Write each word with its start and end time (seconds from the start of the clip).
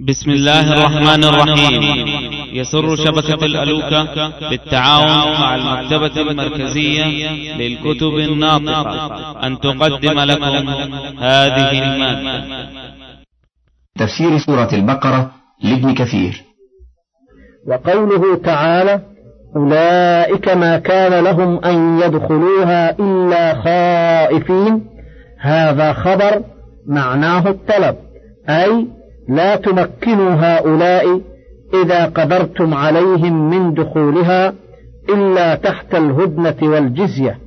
بسم 0.00 0.30
الله 0.30 0.72
الرحمن 0.72 1.24
الرحيم. 1.24 2.06
يسر 2.52 2.96
شبكة 2.96 3.44
الألوكة 3.44 4.32
بالتعاون 4.50 5.40
مع 5.40 5.54
المكتبة 5.54 6.20
المركزية 6.22 7.04
للكتب 7.56 8.14
الناطقة. 8.14 9.46
أن 9.46 9.58
تقدم 9.58 10.20
لكم 10.20 10.68
هذه 11.18 11.70
المادة. 11.84 12.44
تفسير 13.98 14.38
سورة 14.38 14.68
البقرة 14.72 15.30
لابن 15.62 15.94
كثير. 15.94 16.42
وقوله 17.68 18.36
تعالى 18.36 19.02
أولئك 19.56 20.48
ما 20.48 20.78
كان 20.78 21.24
لهم 21.24 21.64
أن 21.64 22.00
يدخلوها 22.00 22.90
إلا 23.00 23.62
خائفين. 23.62 24.86
هذا 25.40 25.92
خبر 25.92 26.42
معناه 26.86 27.48
الطلب. 27.48 27.96
أي 28.48 28.86
لا 29.28 29.56
تمكنوا 29.56 30.30
هؤلاء 30.30 31.20
إذا 31.84 32.04
قدرتم 32.04 32.74
عليهم 32.74 33.50
من 33.50 33.74
دخولها 33.74 34.54
إلا 35.08 35.54
تحت 35.54 35.94
الهدنة 35.94 36.56
والجزية. 36.62 37.38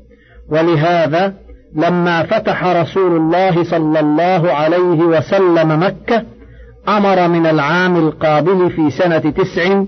ولهذا 0.50 1.34
لما 1.76 2.24
فتح 2.24 2.66
رسول 2.66 3.18
الله 3.18 3.64
صلى 3.64 4.00
الله 4.00 4.52
عليه 4.52 5.04
وسلم 5.04 5.84
مكة 5.84 6.24
أمر 6.88 7.28
من 7.28 7.46
العام 7.46 7.96
القابل 7.96 8.70
في 8.70 8.90
سنة 8.90 9.18
تسع 9.20 9.84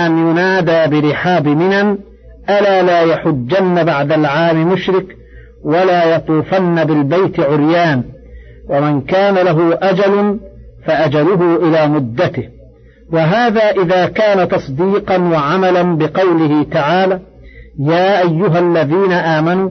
أن 0.00 0.18
ينادى 0.18 1.00
برحاب 1.00 1.48
منن 1.48 1.98
ألا 2.50 2.82
لا 2.82 3.00
يحجن 3.00 3.84
بعد 3.84 4.12
العام 4.12 4.68
مشرك 4.72 5.16
ولا 5.64 6.16
يطوفن 6.16 6.84
بالبيت 6.84 7.40
عريان 7.40 8.02
ومن 8.68 9.00
كان 9.00 9.34
له 9.34 9.78
أجل 9.82 10.38
فأجله 10.86 11.56
إلى 11.68 11.88
مدته. 11.88 12.48
وهذا 13.12 13.70
إذا 13.70 14.06
كان 14.06 14.48
تصديقا 14.48 15.18
وعملا 15.18 15.82
بقوله 15.96 16.62
تعالى 16.62 17.20
يا 17.78 18.20
أيها 18.20 18.58
الذين 18.58 19.12
آمنوا 19.12 19.70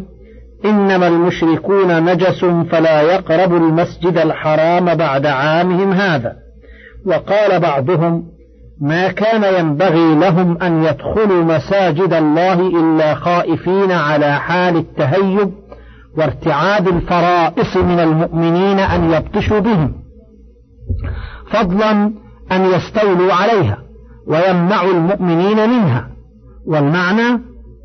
إنما 0.66 1.08
المشركون 1.08 2.06
نجس 2.06 2.46
فلا 2.46 3.02
يقربوا 3.02 3.58
المسجد 3.58 4.18
الحرام 4.18 4.96
بعد 4.96 5.26
عامهم 5.26 5.92
هذا. 5.92 6.36
وقال 7.06 7.60
بعضهم 7.60 8.24
ما 8.82 9.08
كان 9.08 9.60
ينبغي 9.60 10.16
لهم 10.16 10.58
أن 10.62 10.84
يدخلوا 10.84 11.44
مساجد 11.44 12.14
الله 12.14 12.60
إلا 12.60 13.16
خائفين 13.16 13.92
على 13.92 14.40
حال 14.40 14.78
التهيب 14.78 15.52
وارتعاد 16.18 16.88
الفرائص 16.88 17.78
من 17.78 18.00
المؤمنين 18.00 18.80
أن 18.80 19.14
يبطشوا 19.14 19.60
بهم. 19.60 20.03
فضلا 21.52 21.92
أن 22.52 22.66
يستولوا 22.66 23.34
عليها 23.34 23.78
ويمنعوا 24.28 24.92
المؤمنين 24.92 25.70
منها. 25.70 26.08
والمعنى 26.68 27.42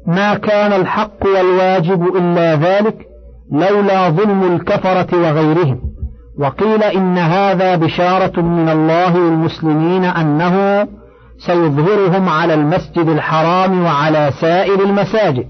ما 0.06 0.34
كان 0.34 0.72
الحق 0.72 1.26
والواجب 1.26 2.16
إلا 2.16 2.54
ذلك 2.54 3.06
لولا 3.52 4.08
ظلم 4.08 4.54
الكفرة 4.54 5.16
وغيرهم. 5.16 5.80
وقيل 6.38 6.82
إن 6.82 7.18
هذا 7.18 7.76
بشارة 7.76 8.40
من 8.40 8.68
الله 8.68 9.18
للمسلمين 9.18 10.04
أنه 10.04 10.86
سيظهرهم 11.38 12.28
على 12.28 12.54
المسجد 12.54 13.08
الحرام 13.08 13.84
وعلى 13.84 14.30
سائر 14.40 14.82
المساجد 14.82 15.46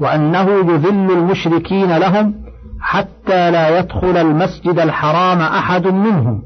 وأنه 0.00 0.50
يذل 0.50 1.10
المشركين 1.10 1.96
لهم 1.96 2.34
حتى 2.80 3.50
لا 3.50 3.78
يدخل 3.78 4.16
المسجد 4.16 4.78
الحرام 4.78 5.38
أحد 5.40 5.86
منهم. 5.86 6.42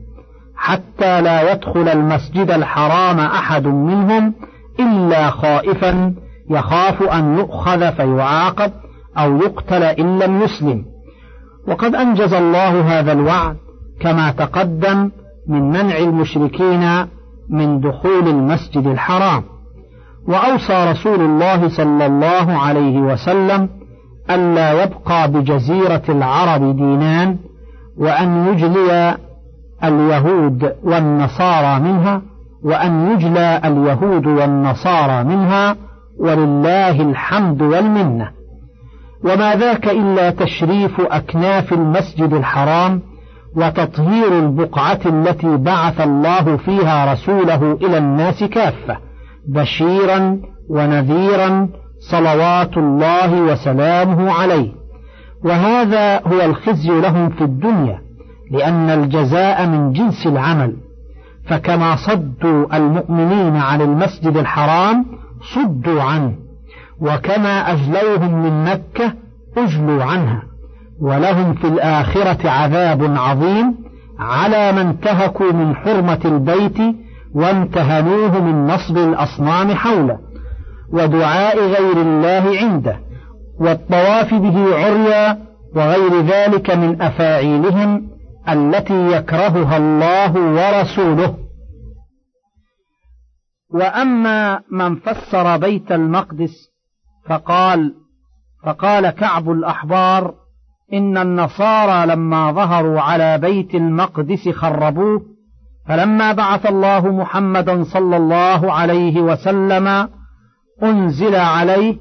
حتى 0.57 1.21
لا 1.21 1.53
يدخل 1.53 1.89
المسجد 1.89 2.51
الحرام 2.51 3.21
أحد 3.21 3.67
منهم 3.67 4.35
إلا 4.81 5.31
خائفا 5.31 6.15
يخاف 6.51 7.03
أن 7.03 7.39
يؤخذ 7.39 7.93
فيعاقب 7.93 8.73
أو 9.19 9.37
يقتل 9.37 9.83
إن 9.83 10.19
لم 10.19 10.43
يسلم. 10.43 10.84
وقد 11.69 11.94
أنجز 11.94 12.34
الله 12.34 12.81
هذا 12.81 13.12
الوعد 13.12 13.56
كما 14.00 14.31
تقدم 14.31 15.11
من 15.49 15.71
منع 15.71 15.99
المشركين 15.99 17.06
من 17.50 17.81
دخول 17.81 18.28
المسجد 18.28 18.87
الحرام. 18.87 19.43
وأوصى 20.28 20.91
رسول 20.91 21.21
الله 21.21 21.69
صلى 21.69 22.06
الله 22.06 22.59
عليه 22.59 22.99
وسلم 22.99 23.69
ألا 24.31 24.83
يبقى 24.83 25.31
بجزيرة 25.31 26.03
العرب 26.09 26.77
دينان 26.77 27.37
وأن 27.99 28.47
يجلي 28.47 29.17
اليهود 29.84 30.72
والنصارى 30.82 31.81
منها 31.81 32.22
وأن 32.64 33.10
يجلى 33.10 33.60
اليهود 33.64 34.26
والنصارى 34.26 35.25
منها 35.25 35.76
ولله 36.20 37.03
الحمد 37.03 37.62
والمنة. 37.62 38.31
وما 39.25 39.54
ذاك 39.54 39.88
إلا 39.88 40.31
تشريف 40.31 41.00
أكناف 41.00 41.72
المسجد 41.72 42.32
الحرام 42.32 43.03
وتطهير 43.56 44.38
البقعة 44.38 45.00
التي 45.06 45.56
بعث 45.56 46.00
الله 46.00 46.56
فيها 46.56 47.12
رسوله 47.12 47.72
إلى 47.72 47.98
الناس 47.98 48.44
كافة 48.44 48.98
بشيرا 49.48 50.38
ونذيرا 50.70 51.69
صلوات 52.10 52.76
الله 52.76 53.43
وسلامه 53.43 54.32
عليه. 54.32 54.72
وهذا 55.44 56.20
هو 56.26 56.41
الخزي 56.41 57.00
لهم 57.00 57.28
في 57.28 57.44
الدنيا. 57.44 58.06
لأن 58.51 58.91
الجزاء 58.91 59.67
من 59.67 59.93
جنس 59.93 60.27
العمل. 60.27 60.77
فكما 61.49 61.97
صدوا 61.97 62.77
المؤمنين 62.77 63.57
عن 63.57 63.81
المسجد 63.81 64.37
الحرام 64.37 65.07
صدوا 65.55 66.03
عنه. 66.03 66.33
وكما 67.01 67.73
أجلوهم 67.73 68.43
من 68.43 68.65
مكة 68.65 69.12
أجلوا 69.56 70.05
عنها. 70.05 70.43
ولهم 71.01 71.55
في 71.55 71.67
الآخرة 71.69 72.51
عذاب 72.51 73.17
عظيم 73.17 73.75
على 74.19 74.73
من 74.73 74.79
انتهكوا 74.79 75.53
من 75.53 75.77
حرمة 75.77 76.21
البيت 76.25 76.97
وامتهنوه 77.35 78.41
من 78.41 78.67
نصب 78.67 78.97
الأصنام 78.97 79.75
حوله. 79.75 80.19
ودعاء 80.93 81.59
غير 81.59 81.97
الله 81.97 82.59
عنده. 82.61 82.97
والطواف 83.61 84.35
به 84.35 84.75
عريا 84.75 85.39
وغير 85.77 86.21
ذلك 86.21 86.71
من 86.71 87.03
أفاعيلهم 87.03 88.16
التي 88.49 89.12
يكرهها 89.12 89.77
الله 89.77 90.33
ورسوله. 90.33 91.37
وأما 93.71 94.61
من 94.71 94.97
فسر 94.97 95.57
بيت 95.57 95.93
المقدس 95.93 96.71
فقال 97.29 97.95
فقال 98.65 99.11
كعب 99.11 99.51
الأحبار 99.51 100.35
إن 100.93 101.19
النصارى 101.19 102.06
لما 102.06 102.53
ظهروا 102.53 103.01
على 103.01 103.39
بيت 103.39 103.75
المقدس 103.75 104.49
خربوه 104.49 105.23
فلما 105.89 106.33
بعث 106.33 106.67
الله 106.67 107.09
محمدا 107.09 107.85
صلى 107.85 108.17
الله 108.17 108.73
عليه 108.73 109.21
وسلم 109.21 110.09
أنزل 110.83 111.35
عليه 111.37 111.97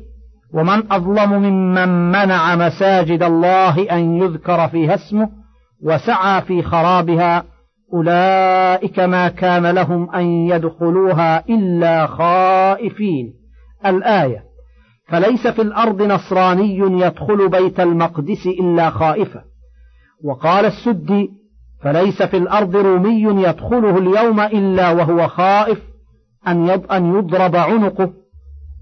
ومن 0.54 0.92
أظلم 0.92 1.34
ممن 1.34 2.12
منع 2.12 2.56
مساجد 2.56 3.24
الله 3.24 3.92
أن 3.92 4.16
يذكر 4.16 4.68
فيها 4.68 4.96
اسمه 4.96 5.30
وسعى 5.86 6.42
في 6.42 6.62
خرابها 6.62 7.44
أولئك 7.94 9.00
ما 9.00 9.28
كان 9.28 9.68
لهم 9.68 10.16
أن 10.16 10.26
يدخلوها 10.26 11.50
إلا 11.50 12.08
خائفين. 12.08 13.34
الآية 13.86 14.44
فليس 15.08 15.48
في 15.48 15.62
الأرض 15.62 16.02
نصراني 16.02 16.78
يدخل 16.78 17.50
بيت 17.50 17.80
المقدس 17.80 18.48
إلا 18.48 18.90
خائفا 18.90 19.42
وقال 20.24 20.66
السدي 20.66 21.30
فليس 21.82 22.24
في 22.24 22.38
الأرض 22.38 22.76
رومي 22.76 23.44
يدخله 23.44 23.98
اليوم 23.98 24.40
إلا 24.40 24.92
وهو 24.92 25.28
خائف 25.28 25.80
أن 26.48 26.70
أن 26.70 27.16
يضرب 27.16 27.56
عنقه 27.56 28.14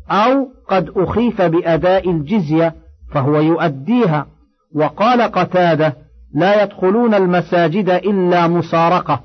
أو 0.10 0.48
قد 0.70 0.90
أخيف 0.96 1.42
بأداء 1.42 2.10
الجزية 2.10 2.76
فهو 3.14 3.40
يؤديها. 3.40 4.28
وقال 4.76 5.22
قتادة 5.22 6.03
لا 6.34 6.64
يدخلون 6.64 7.14
المساجد 7.14 7.90
إلا 7.90 8.48
مسارقة 8.48 9.22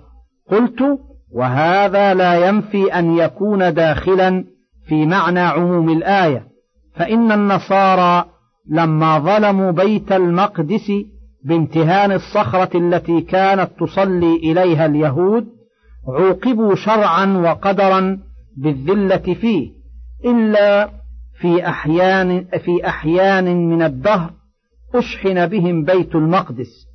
قلت 0.50 0.98
وهذا 1.34 2.14
لا 2.14 2.48
ينفي 2.48 2.94
أن 2.98 3.16
يكون 3.16 3.74
داخلا 3.74 4.44
في 4.88 5.06
معنى 5.06 5.40
عموم 5.40 5.90
الآية. 5.90 6.48
فإن 6.94 7.32
النصارى 7.32 8.24
لما 8.70 9.18
ظلموا 9.18 9.70
بيت 9.70 10.12
المقدس 10.12 10.92
بامتهان 11.44 12.12
الصخرة 12.12 12.78
التي 12.78 13.20
كانت 13.20 13.70
تصلي 13.80 14.36
إليها 14.36 14.86
اليهود 14.86 15.46
عوقبوا 16.08 16.74
شرعا 16.74 17.26
وقدرا 17.26 18.18
بالذلة 18.56 19.34
فيه 19.34 19.70
إلا 20.24 20.90
في 21.40 21.68
أحيان 21.68 22.44
في 22.44 22.86
أحيان 22.86 23.68
من 23.68 23.82
الدهر 23.82 24.30
أشحن 24.94 25.46
بهم 25.46 25.84
بيت 25.84 26.14
المقدس. 26.14 26.87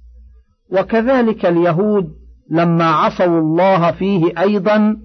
وكذلك 0.73 1.45
اليهود 1.45 2.09
لما 2.49 2.85
عصوا 2.85 3.39
الله 3.39 3.91
فيه 3.91 4.39
أيضا 4.39 4.97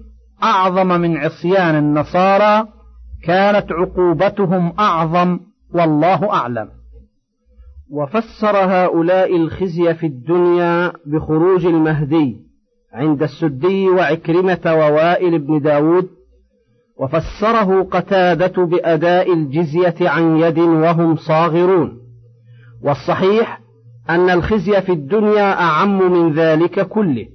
أعظم 0.43 0.87
من 0.87 1.17
عصيان 1.17 1.75
النصارى 1.75 2.67
كانت 3.23 3.71
عقوبتهم 3.71 4.73
أعظم 4.79 5.39
والله 5.73 6.33
أعلم. 6.33 6.69
وفسر 7.91 8.57
هؤلاء 8.57 9.35
الخزي 9.35 9.93
في 9.93 10.05
الدنيا 10.05 10.93
بخروج 11.05 11.65
المهدي 11.65 12.37
عند 12.93 13.23
السدي 13.23 13.89
وعكرمة 13.89 14.59
ووائل 14.65 15.39
بن 15.39 15.59
داود 15.59 16.09
وفسره 16.99 17.83
قتادة 17.83 18.65
بأداء 18.65 19.33
الجزية 19.33 19.95
عن 20.01 20.37
يد 20.37 20.59
وهم 20.59 21.15
صاغرون. 21.15 21.99
والصحيح 22.83 23.59
أن 24.09 24.29
الخزي 24.29 24.81
في 24.81 24.91
الدنيا 24.91 25.61
أعم 25.61 26.11
من 26.11 26.33
ذلك 26.33 26.87
كله. 26.87 27.25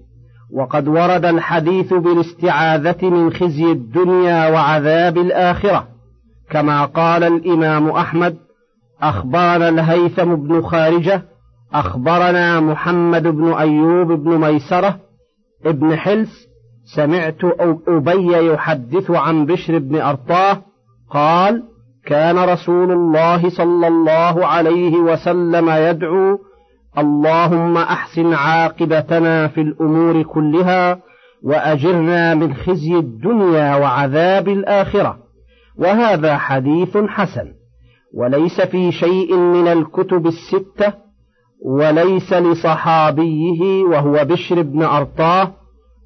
وقد 0.54 0.88
ورد 0.88 1.24
الحديث 1.24 1.92
بالاستعاذة 1.92 2.96
من 3.02 3.32
خزي 3.32 3.72
الدنيا 3.72 4.48
وعذاب 4.48 5.18
الآخرة 5.18 5.88
كما 6.50 6.84
قال 6.84 7.24
الإمام 7.24 7.88
أحمد 7.88 8.36
أخبرنا 9.02 9.68
الهيثم 9.68 10.34
بن 10.34 10.62
خارجة 10.62 11.22
أخبرنا 11.74 12.60
محمد 12.60 13.22
بن 13.22 13.52
أيوب 13.52 14.12
بن 14.12 14.38
ميسرة 14.38 14.96
ابن 15.66 15.96
حلس 15.96 16.48
سمعت 16.96 17.38
أبي 17.88 18.52
يحدث 18.52 19.10
عن 19.10 19.46
بشر 19.46 19.78
بن 19.78 20.00
أرطاه 20.00 20.62
قال 21.10 21.62
كان 22.06 22.38
رسول 22.38 22.92
الله 22.92 23.50
صلى 23.50 23.88
الله 23.88 24.46
عليه 24.46 24.96
وسلم 24.96 25.70
يدعو 25.70 26.38
اللهم 26.98 27.76
أحسن 27.76 28.32
عاقبتنا 28.32 29.48
في 29.48 29.60
الأمور 29.60 30.22
كلها 30.22 30.98
وأجرنا 31.42 32.34
من 32.34 32.54
خزي 32.54 32.94
الدنيا 32.94 33.76
وعذاب 33.76 34.48
الآخرة. 34.48 35.18
وهذا 35.78 36.36
حديث 36.36 36.96
حسن. 36.96 37.52
وليس 38.14 38.60
في 38.60 38.92
شيء 38.92 39.36
من 39.36 39.68
الكتب 39.68 40.26
الستة. 40.26 40.92
وليس 41.66 42.32
لصحابيه 42.32 43.84
وهو 43.84 44.24
بشر 44.24 44.62
بن 44.62 44.82
أرطاه 44.82 45.52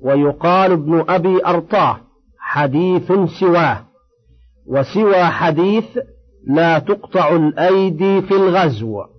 ويقال 0.05 0.73
ابن 0.73 1.05
أبي 1.09 1.47
أرطاه 1.47 2.01
حديث 2.39 3.13
سواه. 3.41 3.85
وسوى 4.67 5.25
حديث 5.25 5.99
لا 6.47 6.79
تقطع 6.79 7.37
الأيدي 7.37 8.23
في 8.23 8.35
الغزو. 8.35 9.18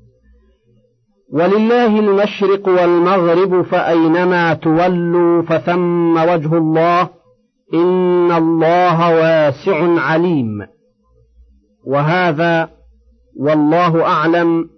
ولله 1.34 2.00
المشرق 2.00 2.68
والمغرب 2.68 3.62
فأينما 3.62 4.54
تولوا 4.54 5.42
فثم 5.42 6.18
وجه 6.18 6.58
الله 6.58 7.10
إن 7.74 8.32
الله 8.32 9.16
واسع 9.16 10.02
عليم. 10.02 10.68
وهذا 11.86 12.70
والله 13.40 14.04
أعلم 14.04 14.70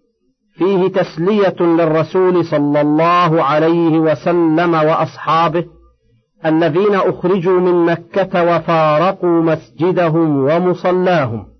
فيه 0.57 0.88
تسلية 0.88 1.56
للرسول 1.59 2.45
صلى 2.45 2.81
الله 2.81 3.44
عليه 3.44 4.00
وسلم 4.00 4.74
وأصحابه 4.74 5.65
الذين 6.45 6.95
أخرجوا 6.95 7.59
من 7.59 7.86
مكة 7.86 8.56
وفارقوا 8.56 9.42
مسجدهم 9.42 10.44
ومصلاهم. 10.44 11.50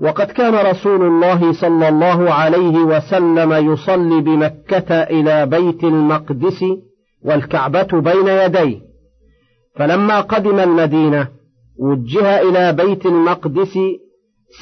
وقد 0.00 0.26
كان 0.26 0.54
رسول 0.54 1.02
الله 1.02 1.52
صلى 1.52 1.88
الله 1.88 2.32
عليه 2.32 2.78
وسلم 2.78 3.72
يصلي 3.72 4.20
بمكة 4.20 4.94
إلى 4.94 5.46
بيت 5.46 5.84
المقدس 5.84 6.64
والكعبة 7.24 8.00
بين 8.00 8.28
يديه. 8.28 8.80
فلما 9.76 10.20
قدم 10.20 10.58
المدينة 10.58 11.28
وجه 11.78 12.40
إلى 12.40 12.72
بيت 12.72 13.06
المقدس 13.06 13.78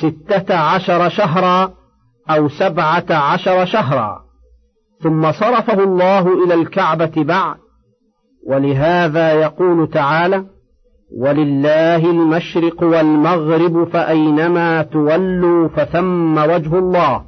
ستة 0.00 0.54
عشر 0.54 1.08
شهرا 1.08 1.74
أو 2.30 2.48
سبعة 2.48 3.06
عشر 3.10 3.64
شهرا. 3.64 4.20
ثم 5.02 5.32
صرفه 5.32 5.84
الله 5.84 6.44
إلى 6.44 6.54
الكعبة 6.54 7.12
بعد. 7.16 7.56
ولهذا 8.46 9.32
يقول 9.32 9.90
تعالى 9.90 10.44
ولله 11.16 12.10
المشرق 12.10 12.82
والمغرب 12.82 13.88
فأينما 13.88 14.82
تولوا 14.82 15.68
فثم 15.68 16.38
وجه 16.38 16.78
الله. 16.78 17.24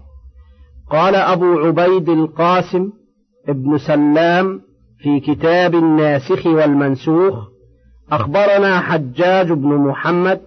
قال 0.91 1.15
أبو 1.15 1.59
عبيد 1.59 2.09
القاسم 2.09 2.91
ابن 3.49 3.79
سلام 3.79 4.61
في 4.99 5.21
كتاب 5.21 5.75
الناسخ 5.75 6.47
والمنسوخ 6.47 7.35
أخبرنا 8.13 8.81
حجاج 8.81 9.53
بن 9.53 9.69
محمد 9.69 10.41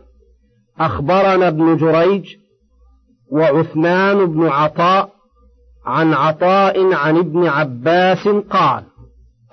أخبرنا 0.79 1.47
ابن 1.47 1.77
جريج 1.77 2.35
وعثمان 3.31 4.25
بن 4.25 4.47
عطاء 4.47 5.09
عن 5.85 6.13
عطاء 6.13 6.93
عن 6.93 7.17
ابن 7.17 7.47
عباس 7.47 8.27
قال 8.27 8.83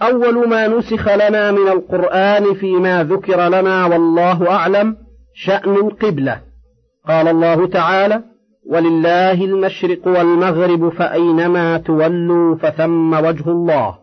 أول 0.02 0.48
ما 0.48 0.68
نسخ 0.68 1.08
لنا 1.08 1.50
من 1.50 1.68
القرآن 1.68 2.54
فيما 2.54 3.04
ذكر 3.04 3.48
لنا 3.48 3.86
والله 3.86 4.50
أعلم 4.50 4.96
شأن 5.34 5.74
القبلة. 5.74 6.40
قال 7.08 7.28
الله 7.28 7.66
تعالى 7.66 8.22
ولله 8.70 9.44
المشرق 9.44 10.08
والمغرب 10.08 10.88
فأينما 10.88 11.78
تولوا 11.78 12.56
فثم 12.56 13.14
وجه 13.14 13.50
الله 13.50 13.98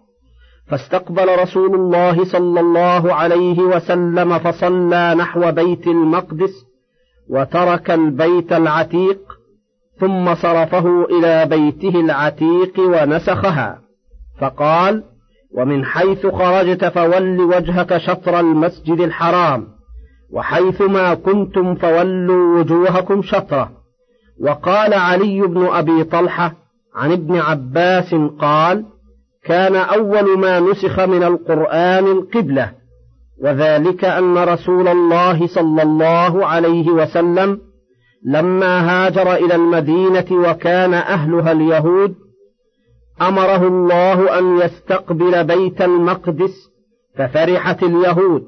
فاستقبل 0.68 1.40
رسول 1.40 1.76
الله 1.76 2.26
صلى 2.26 2.60
الله 2.60 3.14
عليه 3.14 3.60
وسلم 3.60 4.40
فصلى 4.40 5.16
نحو 5.18 5.52
بيت 5.52 5.88
المقدس 5.88 6.66
وترك 7.30 7.92
البيت 7.92 8.54
العتيق 8.54 9.20
ثم 10.00 10.36
صرفه 10.36 11.06
إلى 11.06 11.46
بيته 11.46 12.00
العتيق 12.00 12.80
ونسخها. 12.80 13.80
فقال 14.40 15.04
ومن 15.56 15.86
حيث 15.86 16.28
خرجت 16.28 16.86
فول 16.86 17.40
وجهك 17.40 17.98
شطر 17.98 18.40
المسجد 18.40 19.00
الحرام 19.00 19.68
وحيث 20.34 20.82
ما 20.82 21.14
كنتم 21.14 21.76
فولوا 21.76 22.60
وجوهكم 22.60 23.22
شطرة. 23.22 23.72
وقال 24.42 24.94
علي 24.94 25.42
بن 25.42 25.66
أبي 25.66 26.04
طلحة 26.04 26.54
عن 26.96 27.12
ابن 27.12 27.36
عباس 27.36 28.16
قال 28.40 28.86
كان 29.46 29.76
أول 29.76 30.40
ما 30.40 30.60
نسخ 30.60 31.00
من 31.00 31.24
القرآن 31.24 32.08
القبلة 32.08 32.72
وذلك 33.44 34.06
أن 34.06 34.38
رسول 34.38 34.88
الله 34.88 35.48
صلى 35.48 35.84
الله 35.84 36.46
عليه 36.46 36.90
وسلم 36.90 37.60
لما 38.26 38.80
هاجر 38.80 39.34
إلى 39.36 39.56
المدينة 39.56 40.26
وكان 40.32 40.94
أهلها 40.94 41.52
اليهود 41.52 42.16
أمره 43.22 43.68
الله 43.68 44.40
أن 44.40 44.58
يستقبل 44.58 45.44
بيت 45.44 45.82
المقدس 45.82 46.70
ففرحت 47.18 47.84
اليهود 47.84 48.44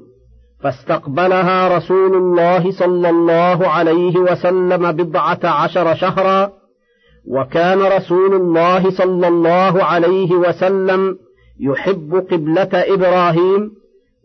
فاستقبلها 0.62 1.76
رسول 1.76 2.16
الله 2.16 2.70
صلى 2.70 3.10
الله 3.10 3.68
عليه 3.68 4.16
وسلم 4.16 4.92
بضعة 4.92 5.40
عشر 5.44 5.94
شهرا 5.94 6.52
وكان 7.26 7.78
رسول 7.82 8.34
الله 8.34 8.90
صلى 8.90 9.28
الله 9.28 9.84
عليه 9.84 10.32
وسلم 10.32 11.18
يحب 11.60 12.26
قبلة 12.30 12.68
إبراهيم 12.72 13.70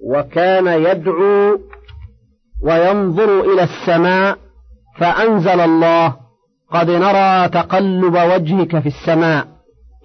وكان 0.03 0.67
يدعو 0.67 1.59
وينظر 2.63 3.41
إلى 3.41 3.63
السماء 3.63 4.37
فأنزل 4.99 5.59
الله 5.59 6.15
قد 6.71 6.91
نرى 6.91 7.49
تقلب 7.49 8.13
وجهك 8.13 8.79
في 8.79 8.87
السماء. 8.87 9.54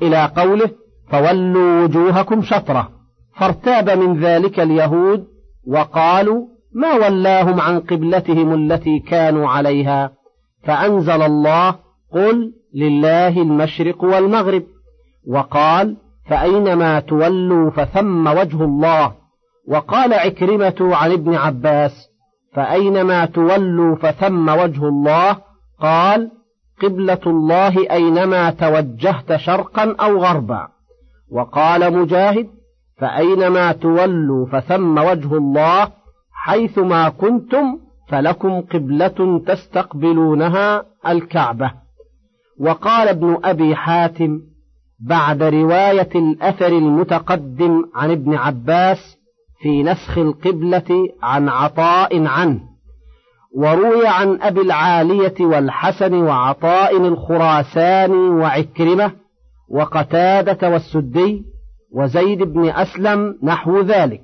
إلى 0.03 0.31
قوله 0.37 0.71
فولوا 1.11 1.83
وجوهكم 1.83 2.43
شطرة. 2.43 2.89
فارتاب 3.37 3.91
من 3.91 4.21
ذلك 4.21 4.61
اليهود 4.61 5.25
وقالوا 5.67 6.47
ما 6.75 6.95
ولاهم 6.95 7.61
عن 7.61 7.81
قبلتهم 7.81 8.55
التي 8.55 8.99
كانوا 8.99 9.49
عليها. 9.49 10.11
فأنزل 10.65 11.23
الله 11.23 11.75
قل 12.13 12.53
لله 12.75 13.43
المشرق 13.43 14.05
والمغرب. 14.05 14.63
وقال 15.29 15.97
فأينما 16.29 17.01
تولوا 17.01 17.71
فثم 17.71 18.27
وجه 18.27 18.65
الله. 18.65 19.13
وقال 19.69 20.15
عكرمة 20.15 20.77
عن 20.81 21.13
ابن 21.13 21.35
عباس 21.35 21.93
فأينما 22.55 23.27
تولوا 23.27 23.97
فثم 23.97 24.49
وجه 24.49 24.89
الله. 24.89 25.37
قال 25.81 26.31
قبلة 26.83 27.21
الله 27.27 27.91
أينما 27.91 28.51
توجهت 28.51 29.37
شرقا 29.37 29.97
أو 30.01 30.19
غربا. 30.19 30.69
وقال 31.33 31.99
مجاهد 31.99 32.49
فأينما 32.99 33.73
تولوا 33.73 34.47
فثم 34.47 34.99
وجه 34.99 35.37
الله 35.37 35.89
حيثما 36.33 37.09
كنتم 37.09 37.79
فلكم 38.09 38.61
قبلة 38.61 39.43
تستقبلونها 39.47 40.85
الكعبة. 41.09 41.73
وقال 42.61 43.09
ابن 43.09 43.39
أبي 43.45 43.75
حاتم 43.75 44.41
بعد 45.01 45.43
رواية 45.43 46.11
الأثر 46.15 46.67
المتقدم 46.67 47.85
عن 47.95 48.11
ابن 48.11 48.35
عباس 48.35 49.19
في 49.63 49.83
نسخ 49.83 50.19
القبلة 50.19 51.09
عن 51.23 51.49
عطاء 51.49 52.27
عنه. 52.27 52.70
وروي 53.57 54.07
عن 54.07 54.43
أبي 54.43 54.61
العالية 54.61 55.35
والحسن 55.41 56.15
وعطاء 56.15 56.97
الخراساني 56.97 58.29
وعكرمة 58.31 59.13
وقتادة 59.69 60.69
والسدي 60.71 61.45
وزيد 61.93 62.43
بن 62.43 62.69
أسلم 62.69 63.39
نحو 63.43 63.81
ذلك. 63.81 64.23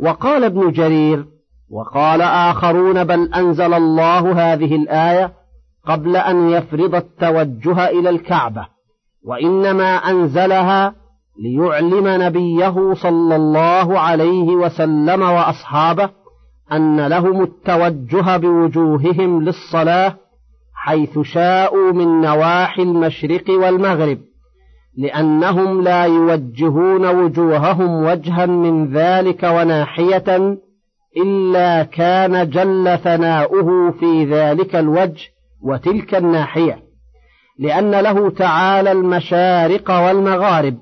وقال 0.00 0.44
ابن 0.44 0.72
جرير 0.72 1.24
وقال 1.70 2.22
آخرون 2.22 3.04
بل 3.04 3.34
أنزل 3.34 3.74
الله 3.74 4.52
هذه 4.52 4.76
الآية 4.76 5.32
قبل 5.86 6.16
أن 6.16 6.48
يفرض 6.48 6.94
التوجه 6.94 7.88
إلى 7.88 8.10
الكعبة 8.10 8.66
وإنما 9.24 9.96
أنزلها 9.96 10.94
ليعلم 11.42 12.22
نبيه 12.22 12.94
صلى 12.94 13.36
الله 13.36 13.98
عليه 13.98 14.48
وسلم 14.50 15.22
وأصحابه 15.22 16.10
أن 16.72 17.06
لهم 17.06 17.42
التوجه 17.42 18.36
بوجوههم 18.36 19.44
للصلاة 19.44 20.16
حيث 20.74 21.18
شاءوا 21.18 21.92
من 21.92 22.20
نواحي 22.20 22.82
المشرق 22.82 23.50
والمغرب 23.50 24.18
لأنهم 24.98 25.82
لا 25.82 26.04
يوجهون 26.04 27.06
وجوههم 27.06 28.04
وجها 28.04 28.46
من 28.46 28.92
ذلك 28.92 29.42
وناحية 29.42 30.58
إلا 31.16 31.82
كان 31.82 32.50
جل 32.50 32.98
ثناؤه 33.04 33.90
في 33.90 34.24
ذلك 34.24 34.76
الوجه 34.76 35.28
وتلك 35.62 36.14
الناحية 36.14 36.82
لأن 37.58 37.90
له 37.90 38.30
تعالى 38.30 38.92
المشارق 38.92 39.90
والمغارب 39.90 40.76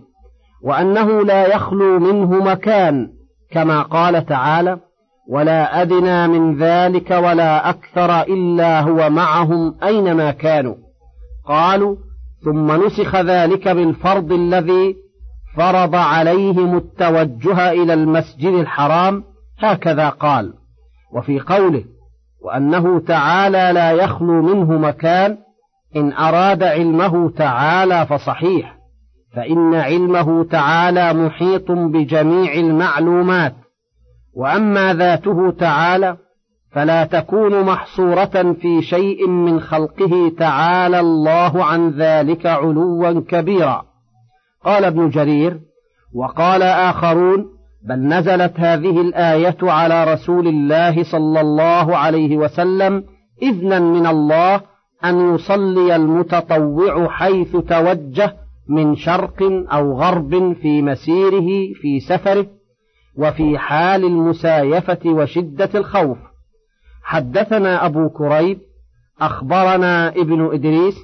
وأنه 0.63 1.25
لا 1.25 1.47
يخلو 1.47 1.99
منه 1.99 2.45
مكان 2.45 3.09
كما 3.51 3.83
قال 3.83 4.27
تعالى 4.27 4.79
ولا 5.29 5.83
أدنى 5.83 6.29
من 6.29 6.57
ذلك 6.57 7.11
ولا 7.11 7.71
أكثر 7.71 8.21
إلا 8.23 8.81
هو 8.81 9.11
معهم 9.11 9.75
أينما 9.83 10.31
كانوا. 10.31 10.75
قالوا 11.47 11.97
ثم 12.45 12.87
نسخ 12.87 13.17
ذلك 13.17 13.69
بالفرض 13.69 14.33
الذي 14.33 14.97
فرض 15.57 15.95
عليهم 15.95 16.77
التوجه 16.77 17.71
إلى 17.73 17.95
المسجد 17.95 18.53
الحرام 18.55 19.25
هكذا 19.59 20.09
قال. 20.09 20.53
وفي 21.13 21.41
قوله 21.41 21.85
وأنه 22.43 23.01
تعالى 23.01 23.71
لا 23.73 23.93
يخلو 23.93 24.43
منه 24.43 24.79
مكان 24.79 25.39
إن 25.97 26.13
أراد 26.13 26.63
علمه 26.63 27.31
تعالى 27.31 28.07
فصحيح 28.07 28.77
فإن 29.37 29.75
علمه 29.75 30.45
تعالى 30.45 31.13
محيط 31.13 31.71
بجميع 31.71 32.53
المعلومات. 32.53 33.66
وأما 34.37 34.95
ذاته 34.95 35.51
تعالى 35.51 36.17
فلا 36.73 37.05
تكون 37.05 37.63
محصورة 37.63 38.55
في 38.61 38.83
شيء 38.83 39.29
من 39.29 39.61
خلقه 39.61 40.33
تعالى 40.39 41.01
الله 41.01 41.65
عن 41.65 41.91
ذلك 41.91 42.47
علوا 42.47 43.21
كبيرا. 43.29 43.83
قال 44.65 44.85
ابن 44.85 45.09
جرير 45.09 45.61
وقال 46.15 46.63
آخرون 46.63 47.47
بل 47.89 48.09
نزلت 48.09 48.61
هذه 48.61 49.01
الآية 49.01 49.57
على 49.63 50.13
رسول 50.13 50.49
الله 50.49 51.03
صلى 51.03 51.41
الله 51.41 51.97
عليه 51.97 52.37
وسلم 52.37 53.05
إذنا 53.43 53.79
من 53.79 54.07
الله 54.07 54.61
أن 55.05 55.35
يصلي 55.35 55.97
المتطوع 55.97 57.09
حيث 57.09 57.57
توجه 57.57 58.37
من 58.69 58.97
شرق 58.97 59.43
أو 59.73 59.93
غرب 60.01 60.53
في 60.63 60.83
مسيره 60.83 61.49
في 61.81 62.01
سفره 62.09 62.47
وفي 63.17 63.59
حال 63.59 64.05
المسايفة 64.05 64.99
وشدة 65.07 65.71
الخوف. 65.75 66.19
حدثنا 67.03 67.87
أبو 67.87 68.09
كريب 68.09 68.59
أخبرنا 69.21 70.09
ابن 70.09 70.51
إدريس 70.53 70.95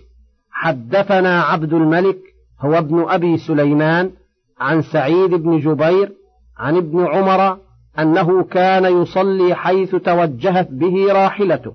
حدثنا 0.50 1.42
عبد 1.42 1.72
الملك 1.72 2.18
هو 2.60 2.78
ابن 2.78 3.04
أبي 3.08 3.38
سليمان 3.38 4.10
عن 4.60 4.82
سعيد 4.82 5.30
بن 5.34 5.58
جبير 5.58 6.12
عن 6.58 6.76
ابن 6.76 7.06
عمر 7.06 7.58
أنه 7.98 8.44
كان 8.44 9.02
يصلي 9.02 9.54
حيث 9.54 9.94
توجهت 9.94 10.68
به 10.70 11.12
راحلته. 11.12 11.72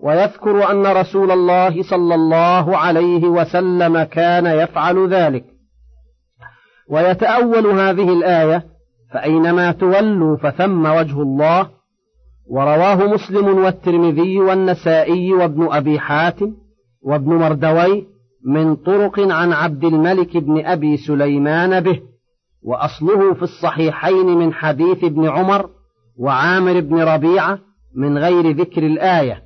ويذكر 0.00 0.70
أن 0.70 0.86
رسول 0.86 1.30
الله 1.30 1.82
صلى 1.82 2.14
الله 2.14 2.76
عليه 2.76 3.24
وسلم 3.24 4.02
كان 4.02 4.46
يفعل 4.46 5.08
ذلك. 5.08 5.44
ويتأول 6.88 7.66
هذه 7.66 8.12
الآية 8.12 8.71
فأينما 9.12 9.72
تولوا 9.72 10.36
فثم 10.36 10.86
وجه 10.86 11.22
الله 11.22 11.68
ورواه 12.50 13.14
مسلم 13.14 13.64
والترمذي 13.64 14.38
والنسائي 14.38 15.32
وابن 15.32 15.68
أبي 15.72 15.98
حاتم 15.98 16.54
وابن 17.02 17.34
مردوي 17.34 18.06
من 18.46 18.76
طرق 18.76 19.20
عن 19.20 19.52
عبد 19.52 19.84
الملك 19.84 20.36
بن 20.36 20.66
أبي 20.66 20.96
سليمان 20.96 21.80
به 21.80 22.00
وأصله 22.62 23.34
في 23.34 23.42
الصحيحين 23.42 24.26
من 24.26 24.52
حديث 24.52 25.04
ابن 25.04 25.28
عمر 25.28 25.70
وعامر 26.18 26.80
بن 26.80 27.02
ربيعة 27.02 27.58
من 27.96 28.18
غير 28.18 28.56
ذكر 28.56 28.86
الآية 28.86 29.42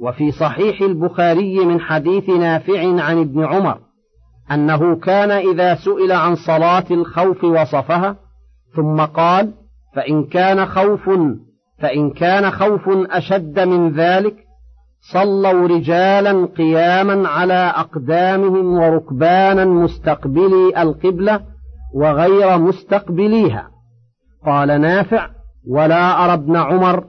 وفي 0.00 0.30
صحيح 0.30 0.80
البخاري 0.80 1.64
من 1.64 1.80
حديث 1.80 2.28
نافع 2.28 3.02
عن 3.02 3.18
ابن 3.20 3.44
عمر 3.44 3.78
أنه 4.50 4.96
كان 4.96 5.30
إذا 5.30 5.74
سئل 5.74 6.12
عن 6.12 6.34
صلاة 6.34 6.84
الخوف 6.90 7.44
وصفها 7.44 8.16
ثم 8.76 9.00
قال 9.00 9.52
فإن 9.94 10.24
كان 10.24 10.66
خوف 10.66 11.10
فإن 11.78 12.10
كان 12.10 12.50
خوف 12.50 12.88
أشد 12.88 13.60
من 13.60 13.92
ذلك 13.92 14.34
صلوا 15.12 15.68
رجالا 15.68 16.46
قياما 16.46 17.28
على 17.28 17.72
أقدامهم 17.76 18.74
وركبانا 18.74 19.64
مستقبلي 19.64 20.82
القبلة 20.82 21.40
وغير 21.94 22.58
مستقبليها. 22.58 23.68
قال 24.46 24.80
نافع 24.80 25.28
ولا 25.68 26.24
أرى 26.24 26.34
ابن 26.34 26.56
عمر 26.56 27.04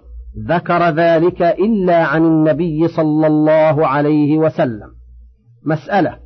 ذكر 0.48 0.90
ذلك 0.90 1.42
إلا 1.42 2.06
عن 2.06 2.26
النبي 2.26 2.88
صلى 2.88 3.28
الله 3.28 3.88
عليه 3.88 4.38
وسلم. 4.38 4.90
مسألة 5.66 6.18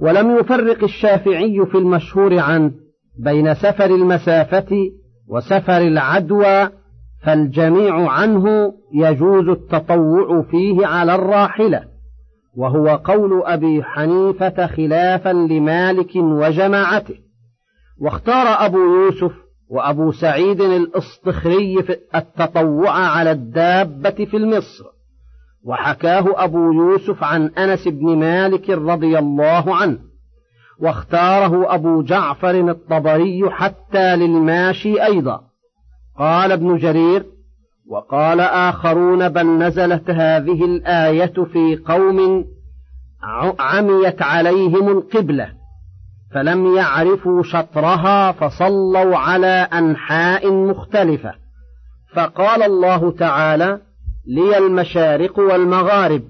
ولم 0.00 0.36
يفرق 0.36 0.84
الشافعي 0.84 1.66
في 1.66 1.78
المشهور 1.78 2.38
عنه 2.38 2.72
بين 3.24 3.54
سفر 3.54 3.84
المسافة 3.84 4.90
وسفر 5.28 5.78
العدوى 5.78 6.68
فالجميع 7.22 8.10
عنه 8.10 8.72
يجوز 8.94 9.48
التطوع 9.48 10.42
فيه 10.50 10.86
على 10.86 11.14
الراحلة. 11.14 11.84
وهو 12.56 12.88
قول 12.88 13.42
أبي 13.44 13.82
حنيفة 13.82 14.66
خلافا 14.66 15.28
لمالك 15.28 16.16
وجماعته. 16.16 17.14
واختار 18.00 18.66
أبو 18.66 18.78
يوسف 18.78 19.32
وأبو 19.68 20.12
سعيد 20.12 20.60
الأصطخري 20.60 21.82
في 21.82 21.96
التطوع 22.14 22.90
على 22.90 23.30
الدابة 23.30 24.24
في 24.24 24.36
المصر. 24.36 24.84
وحكاه 25.64 26.24
أبو 26.44 26.72
يوسف 26.72 27.24
عن 27.24 27.46
أنس 27.46 27.88
بن 27.88 28.18
مالك 28.18 28.70
رضي 28.70 29.18
الله 29.18 29.76
عنه. 29.76 30.09
واختاره 30.80 31.74
أبو 31.74 32.02
جعفر 32.02 32.50
الطبري 32.50 33.50
حتى 33.50 34.16
للماشي 34.16 35.04
أيضا. 35.04 35.40
قال 36.18 36.52
ابن 36.52 36.76
جرير 36.76 37.26
وقال 37.88 38.40
آخرون 38.40 39.28
بل 39.28 39.46
نزلت 39.46 40.10
هذه 40.10 40.64
الآية 40.64 41.44
في 41.52 41.76
قوم 41.86 42.44
عميت 43.58 44.22
عليهم 44.22 44.88
القبلة 44.88 45.48
فلم 46.34 46.76
يعرفوا 46.76 47.42
شطرها 47.42 48.32
فصلوا 48.32 49.16
على 49.16 49.68
أنحاء 49.72 50.52
مختلفة. 50.52 51.34
فقال 52.14 52.62
الله 52.62 53.10
تعالى 53.12 53.80
لي 54.26 54.58
المشارق 54.58 55.38
والمغارب. 55.38 56.22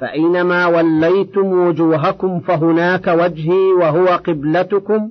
فأينما 0.00 0.66
وليتم 0.66 1.46
وجوهكم 1.46 2.40
فهناك 2.40 3.06
وجهي 3.06 3.72
وهو 3.80 4.06
قبلتكم 4.06 5.10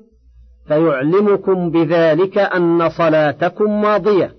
فيعلمكم 0.68 1.70
بذلك 1.70 2.38
أن 2.38 2.90
صلاتكم 2.90 3.82
ماضية. 3.82 4.32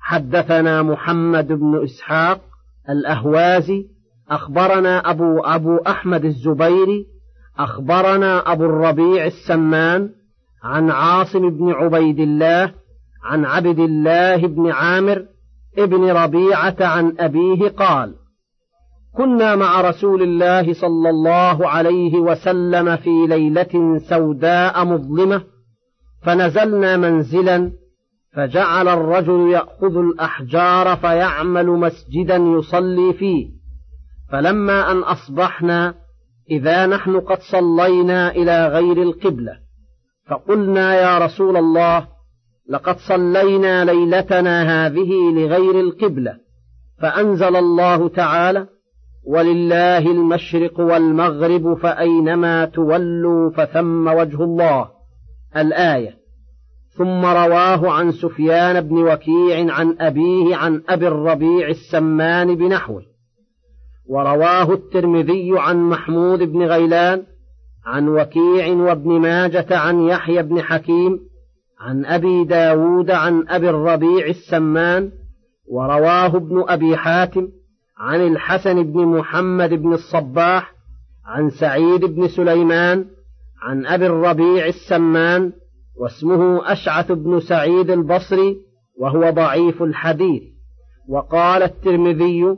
حدثنا 0.00 0.82
محمد 0.82 1.46
بن 1.52 1.82
إسحاق 1.84 2.40
الأهوازي 2.90 3.86
أخبرنا 4.30 5.10
أبو 5.10 5.40
أبو 5.40 5.76
أحمد 5.76 6.24
الزبيري 6.24 7.06
أخبرنا 7.58 8.52
أبو 8.52 8.64
الربيع 8.64 9.26
السمان 9.26 10.10
عن 10.62 10.90
عاصم 10.90 11.50
بن 11.50 11.72
عبيد 11.72 12.20
الله 12.20 12.72
عن 13.24 13.44
عبد 13.44 13.78
الله 13.78 14.36
بن 14.36 14.70
عامر 14.70 15.24
ابن 15.78 16.10
ربيعة 16.10 16.76
عن 16.80 17.14
أبيه 17.18 17.68
قال 17.68 18.14
كنا 19.16 19.56
مع 19.56 19.80
رسول 19.80 20.22
الله 20.22 20.72
صلى 20.72 21.10
الله 21.10 21.68
عليه 21.68 22.14
وسلم 22.14 22.96
في 22.96 23.26
ليلة 23.28 23.98
سوداء 23.98 24.84
مظلمة 24.84 25.42
فنزلنا 26.22 26.96
منزلا 26.96 27.72
فجعل 28.34 28.88
الرجل 28.88 29.50
يأخذ 29.50 29.96
الأحجار 29.96 30.96
فيعمل 30.96 31.66
مسجدا 31.66 32.36
يصلي 32.36 33.12
فيه. 33.12 33.48
فلما 34.32 34.92
أن 34.92 34.98
أصبحنا 34.98 35.94
إذا 36.50 36.86
نحن 36.86 37.20
قد 37.20 37.38
صلينا 37.52 38.30
إلى 38.30 38.68
غير 38.68 39.02
القبلة. 39.02 39.52
فقلنا 40.26 40.94
يا 40.94 41.18
رسول 41.18 41.56
الله 41.56 42.06
لقد 42.70 42.96
صلينا 42.98 43.84
ليلتنا 43.84 44.86
هذه 44.86 45.12
لغير 45.34 45.80
القبلة. 45.80 46.36
فأنزل 47.00 47.56
الله 47.56 48.08
تعالى 48.08 48.66
ولله 49.28 49.98
المشرق 49.98 50.80
والمغرب 50.80 51.74
فأينما 51.74 52.64
تولوا 52.64 53.50
فثم 53.50 54.06
وجه 54.08 54.44
الله. 54.44 54.88
الآية. 55.56 56.14
ثم 56.96 57.24
رواه 57.24 57.90
عن 57.90 58.12
سفيان 58.12 58.80
بن 58.80 58.96
وكيع 58.96 59.74
عن 59.74 59.96
أبيه 60.00 60.56
عن 60.56 60.82
أبي 60.88 61.08
الربيع 61.08 61.68
السمان 61.68 62.54
بنحوه. 62.54 63.02
ورواه 64.08 64.72
الترمذي 64.72 65.50
عن 65.52 65.82
محمود 65.82 66.38
بن 66.38 66.62
غيلان 66.62 67.22
عن 67.86 68.08
وكيع 68.08 68.72
وابن 68.72 69.20
ماجة 69.20 69.76
عن 69.76 70.00
يحيى 70.00 70.42
بن 70.42 70.62
حكيم 70.62 71.20
عن 71.80 72.04
أبي 72.04 72.44
داود 72.44 73.10
عن 73.10 73.44
أبي 73.48 73.70
الربيع 73.70 74.26
السمان. 74.26 75.10
ورواه 75.70 76.36
ابن 76.36 76.64
أبي 76.68 76.96
حاتم 76.96 77.57
عن 77.98 78.20
الحسن 78.20 78.82
بن 78.82 79.06
محمد 79.06 79.70
بن 79.70 79.92
الصباح 79.92 80.74
عن 81.26 81.50
سعيد 81.50 82.04
بن 82.04 82.28
سليمان 82.28 83.04
عن 83.62 83.86
أبي 83.86 84.06
الربيع 84.06 84.66
السمان 84.66 85.52
واسمه 86.00 86.72
أشعث 86.72 87.12
بن 87.12 87.40
سعيد 87.40 87.90
البصري 87.90 88.56
وهو 88.98 89.30
ضعيف 89.30 89.82
الحديث. 89.82 90.42
وقال 91.08 91.62
الترمذي 91.62 92.56